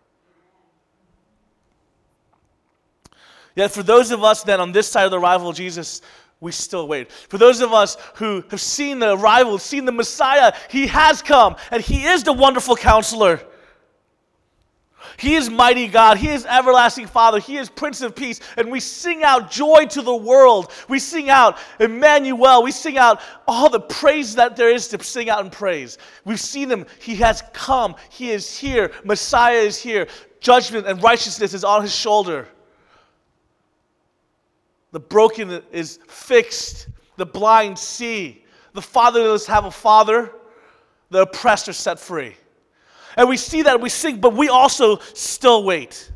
Yet 3.55 3.71
for 3.71 3.83
those 3.83 4.11
of 4.11 4.23
us 4.23 4.43
then 4.43 4.61
on 4.61 4.71
this 4.71 4.87
side 4.87 5.05
of 5.05 5.11
the 5.11 5.19
arrival 5.19 5.49
of 5.49 5.55
Jesus, 5.55 6.01
we 6.39 6.51
still 6.51 6.87
wait. 6.87 7.11
For 7.11 7.37
those 7.37 7.61
of 7.61 7.73
us 7.73 7.97
who 8.15 8.43
have 8.49 8.61
seen 8.61 8.99
the 8.99 9.13
arrival, 9.13 9.57
seen 9.57 9.85
the 9.85 9.91
Messiah, 9.91 10.53
he 10.69 10.87
has 10.87 11.21
come 11.21 11.55
and 11.71 11.81
he 11.81 12.05
is 12.05 12.23
the 12.23 12.33
wonderful 12.33 12.75
counselor. 12.75 13.41
He 15.17 15.35
is 15.35 15.49
mighty 15.49 15.87
God. 15.87 16.17
He 16.17 16.29
is 16.29 16.45
everlasting 16.45 17.07
Father. 17.07 17.39
He 17.39 17.57
is 17.57 17.69
Prince 17.69 18.01
of 18.01 18.15
Peace. 18.15 18.39
And 18.57 18.69
we 18.69 18.79
sing 18.79 19.23
out 19.23 19.49
joy 19.49 19.85
to 19.87 20.01
the 20.01 20.15
world. 20.15 20.71
We 20.89 20.99
sing 20.99 21.29
out 21.29 21.57
Emmanuel. 21.79 22.63
We 22.63 22.71
sing 22.71 22.97
out 22.97 23.21
all 23.47 23.69
the 23.69 23.79
praise 23.79 24.35
that 24.35 24.55
there 24.55 24.69
is 24.69 24.87
to 24.89 25.03
sing 25.03 25.29
out 25.29 25.43
in 25.43 25.49
praise. 25.49 25.97
We've 26.25 26.39
seen 26.39 26.69
him. 26.69 26.85
He 26.99 27.15
has 27.17 27.43
come. 27.53 27.95
He 28.09 28.31
is 28.31 28.57
here. 28.57 28.91
Messiah 29.03 29.59
is 29.59 29.77
here. 29.77 30.07
Judgment 30.41 30.85
and 30.85 31.01
righteousness 31.01 31.53
is 31.53 31.63
on 31.63 31.81
his 31.81 31.95
shoulder. 31.95 32.47
The 34.91 34.99
broken 34.99 35.61
is 35.71 35.99
fixed. 36.07 36.89
The 37.17 37.25
blind 37.25 37.79
see. 37.79 38.43
The 38.73 38.81
fatherless 38.81 39.45
have 39.47 39.65
a 39.65 39.71
father. 39.71 40.33
The 41.09 41.21
oppressed 41.21 41.69
are 41.69 41.73
set 41.73 41.99
free. 41.99 42.35
And 43.15 43.29
we 43.29 43.37
see 43.37 43.61
that, 43.63 43.79
we 43.79 43.89
sing, 43.89 44.19
but 44.19 44.33
we 44.33 44.49
also 44.49 44.97
still 45.13 45.63
wait. 45.63 46.11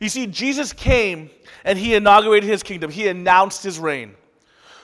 You 0.00 0.08
see, 0.08 0.26
Jesus 0.26 0.72
came 0.72 1.30
and 1.64 1.78
he 1.78 1.94
inaugurated 1.94 2.48
his 2.48 2.62
kingdom, 2.62 2.90
he 2.90 3.08
announced 3.08 3.62
his 3.64 3.78
reign. 3.78 4.14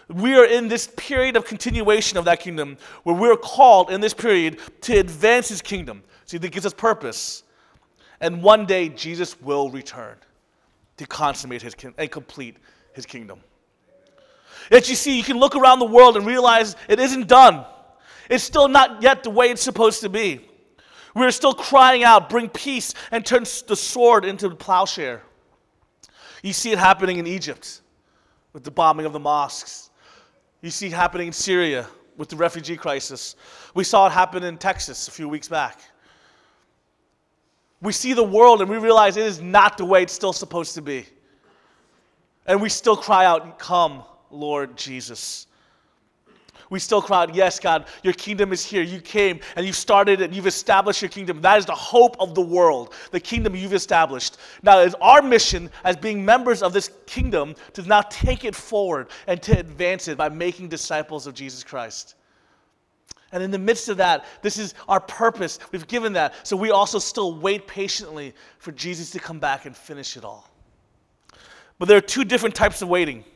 We 0.09 0.35
are 0.35 0.45
in 0.45 0.69
this 0.69 0.89
period 0.97 1.37
of 1.37 1.45
continuation 1.45 2.19
of 2.19 2.25
that 2.25 2.41
kingdom 2.41 2.77
where 3.05 3.15
we're 3.15 3.37
called 3.37 3.91
in 3.91 4.01
this 4.01 4.13
period 4.13 4.59
to 4.83 4.99
advance 4.99 5.49
his 5.49 5.63
kingdom. 5.63 6.03
See, 6.27 6.39
that 6.39 6.49
gives 6.51 6.67
us 6.67 6.75
purpose. 6.75 7.45
And 8.21 8.43
one 8.43 8.67
day, 8.67 8.89
Jesus 8.89 9.41
will 9.41 9.71
return 9.71 10.17
to 10.97 11.07
consummate 11.07 11.63
his 11.63 11.75
and 11.97 12.11
complete 12.11 12.57
his 12.93 13.07
kingdom. 13.07 13.41
Yet 14.71 14.89
you 14.89 14.95
see, 14.95 15.17
you 15.17 15.25
can 15.25 15.39
look 15.39 15.57
around 15.57 15.79
the 15.79 15.87
world 15.87 16.17
and 16.17 16.27
realize 16.27 16.77
it 16.89 17.01
isn't 17.01 17.27
done. 17.27 17.65
It's 18.29 18.45
still 18.45 18.69
not 18.69 19.03
yet 19.03 19.23
the 19.23 19.31
way 19.31 19.51
it's 19.51 19.63
supposed 19.63 20.01
to 20.03 20.09
be. 20.09 20.47
We're 21.15 21.31
still 21.31 21.55
crying 21.55 22.05
out, 22.05 22.31
bring 22.31 22.49
peace, 22.49 22.95
and 23.11 23.25
turn 23.25 23.45
the 23.67 23.77
sword 23.77 24.25
into 24.25 24.49
the 24.49 24.55
plowshare. 24.55 25.23
You 26.43 26.53
see 26.53 26.73
it 26.73 26.79
happening 26.79 27.19
in 27.19 27.27
Egypt 27.27 27.83
with 28.53 28.65
the 28.65 28.71
bombing 28.71 29.07
of 29.07 29.13
the 29.13 29.21
mosques. 29.21 29.91
You 30.61 30.71
see 30.71 30.87
it 30.87 30.93
happening 30.93 31.29
in 31.29 31.33
Syria 31.33 31.87
with 32.17 32.29
the 32.29 32.37
refugee 32.37 32.77
crisis. 32.77 33.37
We 33.75 33.85
saw 33.85 34.07
it 34.07 34.13
happen 34.13 34.43
in 34.43 34.59
Texas 34.59 35.09
a 35.09 35.11
few 35.11 35.29
weeks 35.29 35.49
back. 35.49 35.81
We 37.81 37.93
see 37.93 38.13
the 38.13 38.23
world 38.23 38.61
and 38.61 38.71
we 38.71 38.79
realize 38.79 39.17
it 39.17 39.27
is 39.27 39.41
not 39.41 39.77
the 39.77 39.85
way 39.85 40.03
it's 40.03 40.13
still 40.13 40.33
supposed 40.33 40.75
to 40.75 40.83
be. 40.83 41.05
And 42.47 42.61
we 42.61 42.69
still 42.69 42.97
cry 42.97 43.25
out, 43.25 43.59
Come, 43.59 44.03
Lord 44.31 44.77
Jesus. 44.77 45.47
We 46.73 46.79
still 46.79 47.03
cry 47.03 47.25
out, 47.25 47.35
Yes, 47.35 47.61
God, 47.61 47.85
your 48.03 48.15
kingdom 48.15 48.51
is 48.51 48.65
here. 48.65 48.83
You 48.83 48.99
came 48.99 49.41
and 49.57 49.67
you've 49.67 49.77
started 49.77 50.23
it, 50.23 50.33
you've 50.33 50.47
established 50.47 51.03
your 51.03 51.11
kingdom. 51.11 51.43
That 51.43 51.59
is 51.59 51.67
the 51.67 51.75
hope 51.75 52.17
of 52.19 52.35
the 52.35 52.41
world, 52.41 52.95
the 53.11 53.21
kingdom 53.21 53.55
you've 53.55 53.75
established. 53.75 54.39
Now, 54.63 54.79
it's 54.79 54.95
our 55.03 55.21
mission 55.21 55.71
as 55.85 55.97
being 55.97 56.25
members 56.25 56.63
of 56.63 56.73
this 56.73 56.91
kingdom 57.05 57.57
to 57.75 57.83
now 57.83 58.01
take 58.01 58.47
it 58.47 58.57
forward 58.57 59.09
and 59.27 59.43
to 59.43 59.59
advance 59.59 60.09
it 60.09 60.17
by 60.17 60.31
making 60.31 60.71
disciples 60.71 61.27
of 61.27 61.35
Jesus 61.35 61.63
Christ. 61.63 62.15
And 63.33 63.43
in 63.43 63.51
the 63.51 63.59
midst 63.59 63.91
of 63.91 63.99
that, 63.99 64.25
this 64.41 64.57
is 64.57 64.73
our 64.89 65.01
purpose. 65.01 65.59
We've 65.73 65.87
given 65.87 66.15
that. 66.15 66.47
So 66.47 66.57
we 66.57 66.71
also 66.71 66.99
still 66.99 67.39
wait 67.39 67.67
patiently 67.67 68.33
for 68.57 68.73
Jesus 68.73 69.11
to 69.11 69.19
come 69.19 69.39
back 69.39 69.67
and 69.67 69.77
finish 69.77 70.17
it 70.17 70.25
all. 70.25 70.49
But 71.79 71.89
there 71.89 71.99
are 71.99 72.01
two 72.01 72.25
different 72.25 72.55
types 72.55 72.81
of 72.81 72.89
waiting 72.89 73.27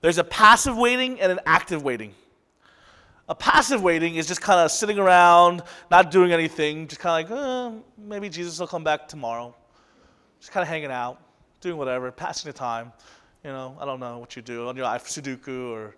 there's 0.00 0.18
a 0.18 0.24
passive 0.24 0.76
waiting 0.76 1.20
and 1.20 1.30
an 1.30 1.38
active 1.46 1.84
waiting. 1.84 2.16
A 3.32 3.34
passive 3.34 3.82
waiting 3.82 4.16
is 4.16 4.26
just 4.28 4.42
kind 4.42 4.60
of 4.60 4.70
sitting 4.70 4.98
around, 4.98 5.62
not 5.90 6.10
doing 6.10 6.32
anything, 6.32 6.86
just 6.86 7.00
kind 7.00 7.24
of 7.24 7.30
like, 7.30 7.72
eh, 7.72 7.82
maybe 7.96 8.28
Jesus 8.28 8.60
will 8.60 8.66
come 8.66 8.84
back 8.84 9.08
tomorrow. 9.08 9.54
Just 10.38 10.52
kind 10.52 10.60
of 10.60 10.68
hanging 10.68 10.90
out, 10.90 11.18
doing 11.62 11.78
whatever, 11.78 12.12
passing 12.12 12.50
the 12.50 12.52
time. 12.52 12.92
You 13.42 13.48
know, 13.48 13.74
I 13.80 13.86
don't 13.86 14.00
know 14.00 14.18
what 14.18 14.36
you 14.36 14.42
do 14.42 14.68
on 14.68 14.76
your 14.76 14.84
life, 14.84 15.06
Sudoku 15.06 15.70
or 15.70 15.96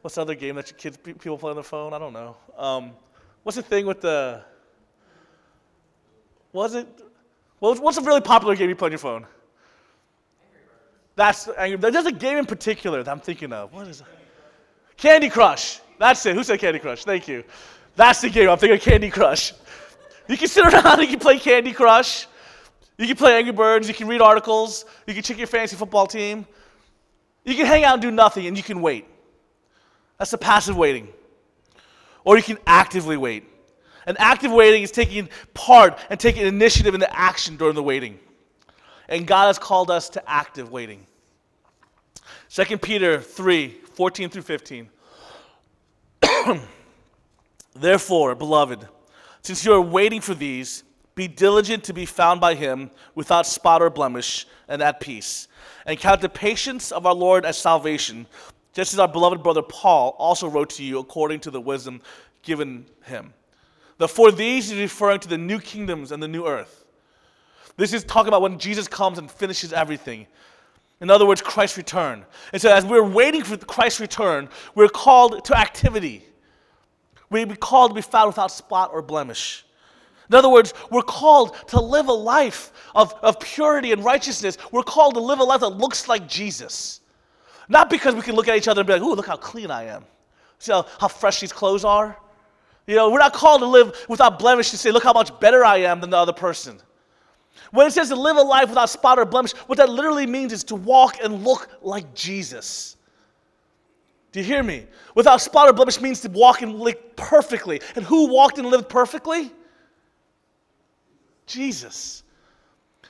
what's 0.00 0.14
the 0.14 0.22
other 0.22 0.34
game 0.34 0.54
that 0.54 0.70
your 0.70 0.78
kids 0.78 0.96
people 0.96 1.36
play 1.36 1.50
on 1.50 1.56
their 1.56 1.62
phone? 1.62 1.92
I 1.92 1.98
don't 1.98 2.14
know. 2.14 2.34
Um, 2.56 2.92
what's 3.42 3.56
the 3.56 3.62
thing 3.62 3.84
with 3.84 4.00
the? 4.00 4.42
Was 6.54 6.74
it? 6.76 6.88
What's 7.58 7.98
a 7.98 8.00
really 8.00 8.22
popular 8.22 8.56
game 8.56 8.70
you 8.70 8.74
play 8.74 8.86
on 8.86 8.92
your 8.92 8.98
phone? 9.00 9.26
That's 11.14 11.44
there's 11.44 12.06
a 12.06 12.12
game 12.12 12.38
in 12.38 12.46
particular 12.46 13.02
that 13.02 13.10
I'm 13.10 13.20
thinking 13.20 13.52
of. 13.52 13.70
What 13.70 13.86
is 13.86 14.00
it? 14.00 14.06
Candy 14.96 15.28
Crush. 15.28 15.80
That's 15.98 16.24
it. 16.26 16.34
Who 16.34 16.44
said 16.44 16.58
Candy 16.60 16.78
Crush? 16.78 17.04
Thank 17.04 17.28
you. 17.28 17.44
That's 17.96 18.20
the 18.20 18.30
game. 18.30 18.48
I'm 18.48 18.58
thinking 18.58 18.78
Candy 18.78 19.10
Crush. 19.10 19.52
You 20.28 20.36
can 20.36 20.48
sit 20.48 20.64
around, 20.64 20.86
and 20.86 21.02
you 21.02 21.08
can 21.08 21.18
play 21.18 21.38
Candy 21.38 21.72
Crush. 21.72 22.26
You 22.96 23.06
can 23.06 23.16
play 23.16 23.36
Angry 23.36 23.52
Birds, 23.52 23.88
you 23.88 23.94
can 23.94 24.06
read 24.06 24.20
articles, 24.20 24.84
you 25.06 25.14
can 25.14 25.22
check 25.22 25.36
your 25.36 25.48
fantasy 25.48 25.76
football 25.76 26.06
team. 26.06 26.46
You 27.44 27.54
can 27.56 27.66
hang 27.66 27.84
out 27.84 27.94
and 27.94 28.02
do 28.02 28.10
nothing 28.10 28.46
and 28.46 28.56
you 28.56 28.62
can 28.62 28.80
wait. 28.80 29.06
That's 30.18 30.30
the 30.30 30.38
passive 30.38 30.76
waiting. 30.76 31.08
Or 32.24 32.36
you 32.36 32.42
can 32.42 32.58
actively 32.66 33.16
wait. 33.16 33.44
And 34.06 34.16
active 34.20 34.52
waiting 34.52 34.82
is 34.82 34.90
taking 34.90 35.28
part 35.54 35.98
and 36.08 36.20
taking 36.20 36.46
initiative 36.46 36.94
into 36.94 37.12
action 37.14 37.56
during 37.56 37.74
the 37.74 37.82
waiting. 37.82 38.18
And 39.08 39.26
God 39.26 39.48
has 39.48 39.58
called 39.58 39.90
us 39.90 40.08
to 40.10 40.30
active 40.30 40.70
waiting. 40.70 41.06
2 42.50 42.78
Peter 42.78 43.20
3 43.20 43.68
14 43.94 44.30
through 44.30 44.42
15. 44.42 44.88
Therefore, 47.74 48.34
beloved, 48.34 48.86
since 49.42 49.64
you 49.64 49.72
are 49.72 49.80
waiting 49.80 50.20
for 50.20 50.34
these, 50.34 50.84
be 51.14 51.28
diligent 51.28 51.84
to 51.84 51.92
be 51.92 52.06
found 52.06 52.40
by 52.40 52.54
him 52.54 52.90
without 53.14 53.46
spot 53.46 53.82
or 53.82 53.90
blemish 53.90 54.46
and 54.68 54.82
at 54.82 55.00
peace. 55.00 55.48
And 55.86 55.98
count 55.98 56.20
the 56.20 56.28
patience 56.28 56.90
of 56.90 57.06
our 57.06 57.14
Lord 57.14 57.44
as 57.44 57.56
salvation, 57.56 58.26
just 58.72 58.92
as 58.92 58.98
our 58.98 59.08
beloved 59.08 59.42
brother 59.42 59.62
Paul 59.62 60.16
also 60.18 60.48
wrote 60.48 60.70
to 60.70 60.84
you 60.84 60.98
according 60.98 61.40
to 61.40 61.50
the 61.50 61.60
wisdom 61.60 62.00
given 62.42 62.86
him. 63.04 63.32
The 63.98 64.08
for 64.08 64.32
these 64.32 64.72
is 64.72 64.78
referring 64.78 65.20
to 65.20 65.28
the 65.28 65.38
new 65.38 65.60
kingdoms 65.60 66.10
and 66.10 66.22
the 66.22 66.28
new 66.28 66.46
earth. 66.46 66.84
This 67.76 67.92
is 67.92 68.04
talking 68.04 68.28
about 68.28 68.42
when 68.42 68.58
Jesus 68.58 68.88
comes 68.88 69.18
and 69.18 69.30
finishes 69.30 69.72
everything. 69.72 70.26
In 71.00 71.10
other 71.10 71.26
words, 71.26 71.42
Christ's 71.42 71.76
return. 71.76 72.24
And 72.52 72.62
so, 72.62 72.72
as 72.72 72.84
we're 72.84 73.06
waiting 73.06 73.42
for 73.42 73.56
Christ's 73.56 74.00
return, 74.00 74.48
we're 74.74 74.88
called 74.88 75.44
to 75.44 75.56
activity. 75.56 76.24
We're 77.30 77.46
called 77.56 77.90
to 77.90 77.94
be 77.94 78.02
found 78.02 78.28
without 78.28 78.50
spot 78.50 78.90
or 78.92 79.02
blemish. 79.02 79.64
In 80.30 80.34
other 80.34 80.48
words, 80.48 80.72
we're 80.90 81.02
called 81.02 81.56
to 81.68 81.80
live 81.80 82.08
a 82.08 82.12
life 82.12 82.72
of, 82.94 83.12
of 83.22 83.38
purity 83.40 83.92
and 83.92 84.04
righteousness. 84.04 84.56
We're 84.72 84.82
called 84.82 85.14
to 85.14 85.20
live 85.20 85.38
a 85.40 85.44
life 85.44 85.60
that 85.60 85.70
looks 85.70 86.08
like 86.08 86.26
Jesus. 86.28 87.00
Not 87.68 87.90
because 87.90 88.14
we 88.14 88.22
can 88.22 88.34
look 88.34 88.48
at 88.48 88.56
each 88.56 88.68
other 88.68 88.80
and 88.80 88.86
be 88.86 88.94
like, 88.94 89.02
ooh, 89.02 89.14
look 89.14 89.26
how 89.26 89.36
clean 89.36 89.70
I 89.70 89.84
am. 89.84 90.04
See 90.58 90.72
how, 90.72 90.86
how 90.98 91.08
fresh 91.08 91.40
these 91.40 91.52
clothes 91.52 91.84
are? 91.84 92.16
You 92.86 92.96
know, 92.96 93.10
we're 93.10 93.18
not 93.18 93.32
called 93.32 93.60
to 93.60 93.66
live 93.66 94.04
without 94.08 94.38
blemish 94.38 94.70
to 94.70 94.78
say, 94.78 94.90
look 94.90 95.04
how 95.04 95.12
much 95.12 95.38
better 95.40 95.64
I 95.64 95.78
am 95.78 96.00
than 96.00 96.10
the 96.10 96.16
other 96.18 96.32
person. 96.32 96.78
When 97.70 97.86
it 97.86 97.92
says 97.92 98.08
to 98.08 98.16
live 98.16 98.36
a 98.36 98.42
life 98.42 98.68
without 98.68 98.90
spot 98.90 99.18
or 99.18 99.24
blemish, 99.24 99.52
what 99.66 99.78
that 99.78 99.88
literally 99.88 100.26
means 100.26 100.52
is 100.52 100.64
to 100.64 100.74
walk 100.74 101.16
and 101.22 101.44
look 101.44 101.68
like 101.82 102.14
Jesus. 102.14 102.96
Do 104.34 104.40
you 104.40 104.46
hear 104.46 104.64
me? 104.64 104.84
Without 105.14 105.40
spot 105.40 105.68
or 105.68 105.72
blemish 105.72 106.00
means 106.00 106.18
to 106.22 106.28
walk 106.28 106.60
and 106.60 106.80
live 106.80 107.14
perfectly. 107.14 107.80
And 107.94 108.04
who 108.04 108.26
walked 108.26 108.58
and 108.58 108.66
lived 108.66 108.88
perfectly? 108.88 109.52
Jesus. 111.46 112.24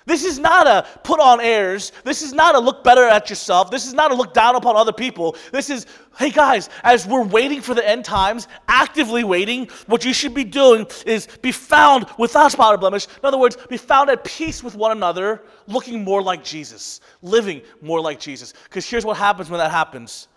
This 0.05 0.27
is 0.27 0.39
not 0.39 0.67
a 0.67 0.87
put 1.03 1.21
on 1.21 1.41
airs. 1.41 1.93
This 2.05 2.21
is 2.21 2.35
not 2.35 2.55
a 2.55 2.59
look 2.59 2.85
better 2.85 3.05
at 3.05 3.31
yourself. 3.31 3.71
This 3.71 3.87
is 3.87 3.95
not 3.95 4.13
a 4.13 4.15
look 4.15 4.35
down 4.35 4.55
upon 4.55 4.77
other 4.77 4.93
people. 4.93 5.35
This 5.51 5.71
is, 5.71 5.87
hey 6.19 6.29
guys, 6.29 6.69
as 6.83 7.07
we're 7.07 7.25
waiting 7.25 7.63
for 7.63 7.73
the 7.73 7.89
end 7.89 8.05
times, 8.05 8.47
actively 8.69 9.25
waiting, 9.25 9.71
what 9.87 10.05
you 10.05 10.13
should 10.13 10.35
be 10.35 10.45
doing 10.45 10.87
is 11.07 11.27
be 11.41 11.53
found 11.53 12.05
without 12.19 12.53
spot 12.53 12.75
or 12.75 12.77
blemish. 12.77 13.07
In 13.07 13.25
other 13.25 13.39
words, 13.39 13.57
be 13.71 13.79
found 13.79 14.11
at 14.11 14.25
peace 14.25 14.63
with 14.63 14.75
one 14.75 14.93
another, 14.93 15.41
looking 15.69 16.05
more 16.05 16.21
like 16.21 16.45
Jesus, 16.45 17.01
living 17.23 17.63
more 17.81 18.03
like 18.03 18.21
Jesus. 18.21 18.53
Because 18.65 18.87
here's 18.87 19.07
what 19.07 19.17
happens 19.17 19.49
when 19.49 19.57
that 19.57 19.71
happens. 19.71 20.29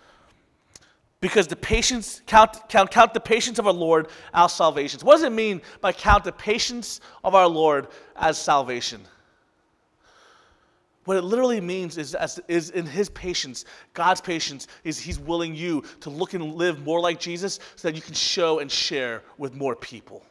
Because 1.20 1.48
the 1.48 1.56
patience, 1.56 2.22
count, 2.28 2.70
count, 2.70 2.92
count 2.92 3.14
the 3.14 3.20
patience 3.20 3.58
of 3.58 3.66
our 3.66 3.74
Lord 3.74 4.08
as 4.34 4.54
salvation. 4.54 5.00
What 5.02 5.16
does 5.16 5.24
it 5.24 5.32
mean 5.32 5.62
by 5.82 5.92
count 5.92 6.24
the 6.24 6.32
patience 6.32 7.02
of 7.24 7.34
our 7.34 7.48
Lord 7.48 7.88
as 8.16 8.38
salvation? 8.38 9.02
What 11.06 11.18
it 11.18 11.24
literally 11.24 11.62
means 11.62 11.98
is, 11.98 12.14
as, 12.14 12.40
is 12.48 12.70
in 12.72 12.86
his 12.86 13.10
patience, 13.10 13.64
God's 13.94 14.20
patience, 14.20 14.68
is 14.84 15.00
he's 15.00 15.18
willing 15.18 15.56
you 15.56 15.84
to 16.02 16.10
look 16.10 16.34
and 16.34 16.54
live 16.56 16.84
more 16.84 17.00
like 17.00 17.20
Jesus 17.20 17.60
so 17.78 17.88
that 17.88 17.96
you 17.96 18.02
can 18.02 18.14
show 18.14 18.60
and 18.60 18.70
share 18.70 19.24
with 19.38 19.56
more 19.56 19.76
people. 19.76 20.24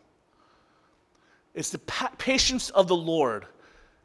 It's 1.55 1.71
the 1.71 1.79
pa- 1.79 2.13
patience 2.19 2.69
of 2.71 2.87
the 2.87 2.97
Lord 2.97 3.47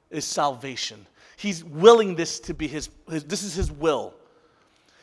is 0.10 0.24
salvation. 0.24 1.06
He's 1.36 1.63
willing 1.63 2.15
this 2.15 2.39
to 2.39 2.54
be 2.54 2.67
his, 2.67 2.89
his, 3.10 3.26
this 3.26 3.44
is 3.44 3.54
his 3.54 3.70
will. 3.70 4.13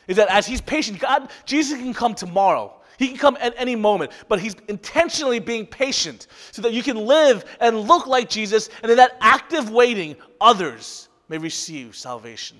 Is 0.09 0.17
that 0.17 0.27
as 0.29 0.47
he's 0.47 0.59
patient, 0.59 0.99
God, 0.99 1.29
Jesus 1.45 1.77
can 1.77 1.93
come 1.93 2.15
tomorrow. 2.15 2.73
He 2.97 3.09
can 3.09 3.17
come 3.17 3.37
at 3.39 3.53
any 3.57 3.75
moment, 3.75 4.11
but 4.27 4.39
he's 4.41 4.55
intentionally 4.67 5.39
being 5.39 5.67
patient 5.67 6.25
so 6.51 6.63
that 6.63 6.73
you 6.73 6.81
can 6.81 6.97
live 6.97 7.45
and 7.61 7.79
look 7.81 8.07
like 8.07 8.27
Jesus, 8.27 8.69
and 8.81 8.91
in 8.91 8.97
that 8.97 9.17
active 9.21 9.69
waiting, 9.69 10.17
others 10.41 11.09
may 11.29 11.37
receive 11.37 11.95
salvation. 11.95 12.57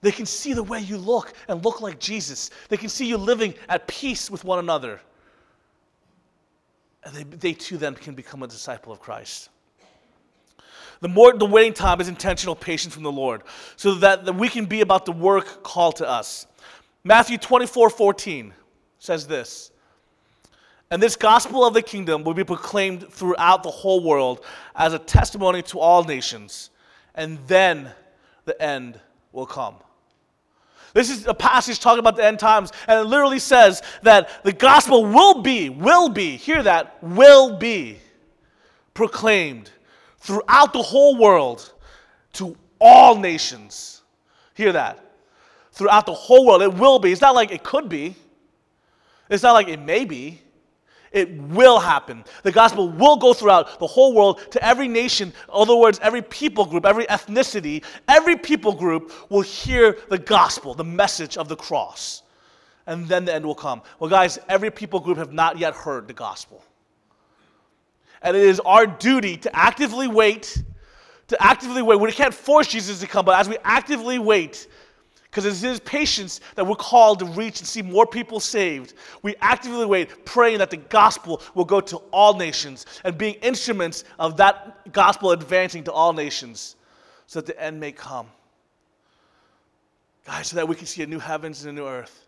They 0.00 0.10
can 0.10 0.24
see 0.24 0.54
the 0.54 0.62
way 0.62 0.80
you 0.80 0.96
look 0.96 1.34
and 1.46 1.62
look 1.62 1.82
like 1.82 2.00
Jesus. 2.00 2.50
They 2.70 2.78
can 2.78 2.88
see 2.88 3.06
you 3.06 3.18
living 3.18 3.54
at 3.68 3.86
peace 3.86 4.30
with 4.30 4.44
one 4.44 4.58
another. 4.58 5.00
And 7.04 7.14
they, 7.14 7.22
they 7.22 7.52
too 7.52 7.76
then 7.76 7.94
can 7.94 8.14
become 8.14 8.42
a 8.42 8.46
disciple 8.46 8.92
of 8.92 8.98
Christ. 8.98 9.50
The 11.00 11.08
more 11.08 11.32
the 11.32 11.46
waiting 11.46 11.72
time 11.72 12.00
is 12.00 12.08
intentional 12.08 12.54
patience 12.54 12.94
from 12.94 13.02
the 13.02 13.12
Lord, 13.12 13.42
so 13.76 13.94
that, 13.96 14.34
we 14.34 14.48
can 14.48 14.66
be 14.66 14.80
about 14.80 15.04
the 15.04 15.12
work 15.12 15.62
called 15.62 15.96
to 15.96 16.08
us. 16.08 16.46
Matthew 17.02 17.38
24, 17.38 17.90
14 17.90 18.54
says 18.98 19.26
this. 19.26 19.70
And 20.90 21.02
this 21.02 21.16
gospel 21.16 21.66
of 21.66 21.74
the 21.74 21.82
kingdom 21.82 22.24
will 22.24 22.34
be 22.34 22.44
proclaimed 22.44 23.08
throughout 23.10 23.62
the 23.62 23.70
whole 23.70 24.02
world 24.02 24.44
as 24.74 24.92
a 24.92 24.98
testimony 24.98 25.62
to 25.62 25.78
all 25.78 26.04
nations 26.04 26.70
and 27.14 27.38
then 27.46 27.90
the 28.44 28.60
end 28.60 29.00
will 29.32 29.46
come. 29.46 29.76
This 30.92 31.10
is 31.10 31.26
a 31.26 31.34
passage 31.34 31.80
talking 31.80 31.98
about 31.98 32.16
the 32.16 32.24
end 32.24 32.38
times, 32.38 32.70
and 32.86 33.00
it 33.00 33.04
literally 33.04 33.40
says 33.40 33.82
that 34.02 34.44
the 34.44 34.52
gospel 34.52 35.04
will 35.04 35.42
be, 35.42 35.68
will 35.68 36.08
be, 36.08 36.36
hear 36.36 36.62
that, 36.62 37.02
will 37.02 37.56
be 37.56 37.98
proclaimed 38.92 39.70
throughout 40.24 40.72
the 40.72 40.82
whole 40.82 41.16
world 41.16 41.74
to 42.32 42.56
all 42.80 43.14
nations. 43.14 44.02
Hear 44.54 44.72
that. 44.72 45.12
Throughout 45.72 46.06
the 46.06 46.14
whole 46.14 46.46
world. 46.46 46.62
It 46.62 46.72
will 46.72 46.98
be. 46.98 47.12
It's 47.12 47.20
not 47.20 47.34
like 47.34 47.52
it 47.52 47.62
could 47.62 47.88
be, 47.88 48.16
it's 49.28 49.42
not 49.42 49.52
like 49.52 49.68
it 49.68 49.80
may 49.80 50.04
be. 50.04 50.40
It 51.12 51.32
will 51.32 51.78
happen. 51.78 52.24
The 52.42 52.50
gospel 52.50 52.88
will 52.88 53.16
go 53.16 53.32
throughout 53.32 53.78
the 53.78 53.86
whole 53.86 54.14
world 54.14 54.40
to 54.50 54.64
every 54.66 54.88
nation. 54.88 55.28
In 55.28 55.34
other 55.48 55.76
words, 55.76 56.00
every 56.02 56.22
people 56.22 56.64
group, 56.64 56.84
every 56.84 57.06
ethnicity, 57.06 57.84
every 58.08 58.36
people 58.36 58.72
group 58.72 59.12
will 59.30 59.42
hear 59.42 59.96
the 60.08 60.18
gospel, 60.18 60.74
the 60.74 60.82
message 60.82 61.36
of 61.36 61.48
the 61.48 61.54
cross. 61.54 62.22
And 62.86 63.06
then 63.06 63.26
the 63.26 63.34
end 63.34 63.46
will 63.46 63.54
come. 63.54 63.82
Well, 64.00 64.10
guys, 64.10 64.40
every 64.48 64.72
people 64.72 64.98
group 64.98 65.18
have 65.18 65.32
not 65.32 65.56
yet 65.56 65.74
heard 65.74 66.08
the 66.08 66.14
gospel. 66.14 66.64
And 68.24 68.36
it 68.36 68.42
is 68.42 68.58
our 68.60 68.86
duty 68.86 69.36
to 69.36 69.54
actively 69.54 70.08
wait, 70.08 70.62
to 71.28 71.40
actively 71.40 71.82
wait. 71.82 72.00
We 72.00 72.10
can't 72.10 72.34
force 72.34 72.66
Jesus 72.66 72.98
to 73.00 73.06
come, 73.06 73.24
but 73.24 73.38
as 73.38 73.48
we 73.48 73.58
actively 73.62 74.18
wait, 74.18 74.66
because 75.24 75.44
it's 75.44 75.60
His 75.60 75.78
patience 75.80 76.40
that 76.54 76.66
we're 76.66 76.74
called 76.74 77.18
to 77.18 77.26
reach 77.26 77.60
and 77.60 77.68
see 77.68 77.82
more 77.82 78.06
people 78.06 78.40
saved. 78.40 78.94
We 79.22 79.36
actively 79.40 79.84
wait, 79.84 80.24
praying 80.24 80.58
that 80.58 80.70
the 80.70 80.78
gospel 80.78 81.42
will 81.54 81.66
go 81.66 81.80
to 81.82 81.98
all 82.12 82.34
nations 82.34 82.86
and 83.04 83.18
being 83.18 83.34
instruments 83.34 84.04
of 84.18 84.38
that 84.38 84.90
gospel 84.92 85.32
advancing 85.32 85.84
to 85.84 85.92
all 85.92 86.12
nations 86.12 86.76
so 87.26 87.40
that 87.40 87.46
the 87.46 87.62
end 87.62 87.78
may 87.78 87.92
come. 87.92 88.26
Guys, 90.24 90.46
so 90.46 90.56
that 90.56 90.66
we 90.66 90.74
can 90.74 90.86
see 90.86 91.02
a 91.02 91.06
new 91.06 91.18
heavens 91.18 91.64
and 91.64 91.76
a 91.76 91.80
new 91.80 91.86
earth 91.86 92.24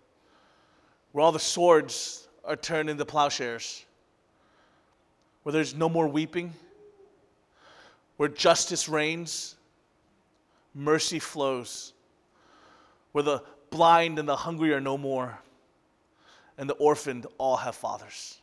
where 1.12 1.24
all 1.24 1.32
the 1.32 1.38
swords 1.38 2.28
are 2.44 2.56
turned 2.56 2.90
into 2.90 3.04
plowshares, 3.06 3.87
where 5.46 5.52
there's 5.52 5.76
no 5.76 5.88
more 5.88 6.09
weeping, 6.09 6.52
where 8.16 8.28
justice 8.28 8.88
reigns, 8.88 9.54
mercy 10.74 11.20
flows 11.20 11.92
where 13.12 13.22
the 13.22 13.40
blind 13.70 14.18
and 14.18 14.28
the 14.28 14.35
hungry 14.35 14.74
are 14.74 14.80
no 14.80 14.98
more, 14.98 15.38
and 16.59 16.68
the 16.68 16.74
orphaned 16.74 17.28
all 17.38 17.56
have 17.56 17.76
fathers. 17.76 18.40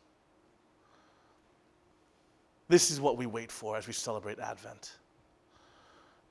This 2.70 2.90
is 2.90 3.02
what 3.02 3.18
we 3.18 3.26
wait 3.26 3.52
for 3.52 3.76
as 3.76 3.86
we 3.86 3.92
celebrate 3.92 4.40
Advent. 4.40 4.96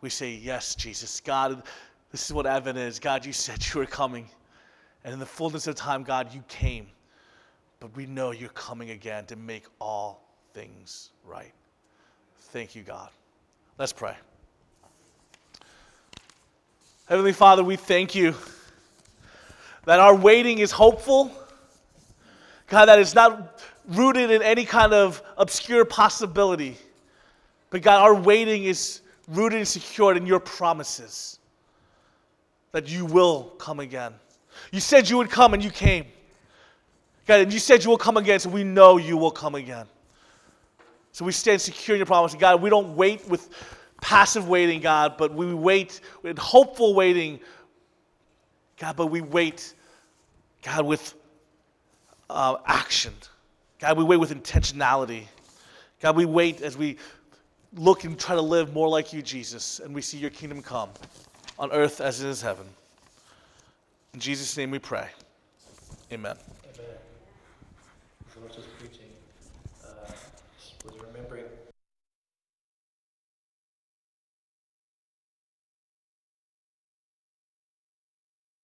We 0.01 0.09
say, 0.09 0.31
Yes, 0.31 0.75
Jesus. 0.75 1.21
God, 1.21 1.65
this 2.11 2.25
is 2.25 2.33
what 2.33 2.47
Advent 2.47 2.79
is. 2.79 2.99
God, 2.99 3.27
you 3.27 3.35
said 3.35 3.63
you 3.75 3.81
were 3.81 3.85
coming. 3.85 4.27
And 5.05 5.13
in 5.13 5.21
the 5.21 5.27
fullness 5.27 5.67
of 5.67 5.75
time, 5.75 6.03
God, 6.03 6.33
you 6.33 6.43
came. 6.49 6.87
But 7.79 7.95
we 7.95 8.07
know 8.07 8.31
you're 8.31 8.49
coming 8.49 8.89
again 8.89 9.27
to 9.27 9.37
make 9.37 9.67
all 9.79 10.32
things 10.53 11.11
right. 11.25 11.53
Thank 12.39 12.75
you, 12.75 12.83
God. 12.83 13.09
Let's 13.79 13.93
pray. 13.93 14.15
Heavenly 17.07 17.33
Father, 17.33 17.65
we 17.65 17.77
thank 17.77 18.15
you 18.15 18.35
that 19.85 19.99
our 19.99 20.15
waiting 20.15 20.59
is 20.59 20.71
hopeful. 20.71 21.33
God, 22.69 22.87
that 22.87 22.99
it's 22.99 23.15
not 23.15 23.61
rooted 23.89 24.31
in 24.31 24.43
any 24.43 24.65
kind 24.65 24.93
of 24.93 25.23
obscure 25.37 25.85
possibility. 25.85 26.77
But 27.71 27.83
God, 27.83 28.01
our 28.01 28.15
waiting 28.15 28.65
is 28.65 29.01
rooted 29.29 29.59
and 29.59 29.69
secured 29.69 30.17
in 30.17 30.27
your 30.27 30.41
promises 30.41 31.39
that 32.73 32.89
you 32.89 33.05
will 33.05 33.45
come 33.59 33.81
again. 33.81 34.15
You 34.71 34.81
said 34.81 35.09
you 35.09 35.17
would 35.19 35.31
come 35.31 35.55
and 35.55 35.65
you 35.65 35.71
came. 35.71 36.07
God, 37.27 37.41
and 37.41 37.53
you 37.53 37.59
said 37.59 37.85
you 37.85 37.91
will 37.91 37.99
come 37.99 38.17
again, 38.17 38.41
so 38.41 38.51
we 38.51 38.65
know 38.65 38.97
you 38.97 39.17
will 39.17 39.31
come 39.31 39.55
again. 39.55 39.87
So 41.13 41.25
we 41.25 41.33
stand 41.33 41.61
secure 41.61 41.95
in 41.95 41.99
your 41.99 42.07
promise. 42.07 42.35
God, 42.35 42.63
we 42.63 42.71
don't 42.71 42.97
wait 42.97 43.29
with 43.29 43.51
passive 44.01 44.49
waiting, 44.49 44.81
God, 44.81 45.17
but 45.17 45.33
we 45.33 45.55
wait 45.55 46.01
with 46.23 46.39
hopeful 46.39 46.95
waiting, 46.95 47.39
God, 48.79 48.97
but 48.97 49.07
we 49.07 49.21
wait, 49.21 49.75
God, 50.63 50.87
with 50.87 51.15
uh, 52.31 52.57
action. 52.67 53.13
God, 53.79 53.99
we 53.99 54.05
wait 54.05 54.17
with 54.17 54.31
intentionality. 54.31 55.25
God, 56.01 56.17
we 56.17 56.25
wait 56.25 56.63
as 56.63 56.77
we 56.77 56.97
look 57.75 58.05
and 58.05 58.19
try 58.19 58.35
to 58.35 58.43
live 58.43 58.73
more 58.73 58.89
like 58.89 59.13
you, 59.13 59.23
Jesus, 59.23 59.81
and 59.81 59.95
we 59.95 60.03
see 60.03 60.19
your 60.19 60.31
kingdom 60.31 60.63
come 60.63 60.91
on 61.59 61.71
earth 61.73 62.01
as 62.01 62.23
it 62.23 62.29
is 62.29 62.43
heaven. 62.43 62.67
In 64.15 64.21
Jesus' 64.21 64.57
name 64.57 64.71
we 64.71 64.79
pray. 64.79 65.09
Amen. 66.13 66.37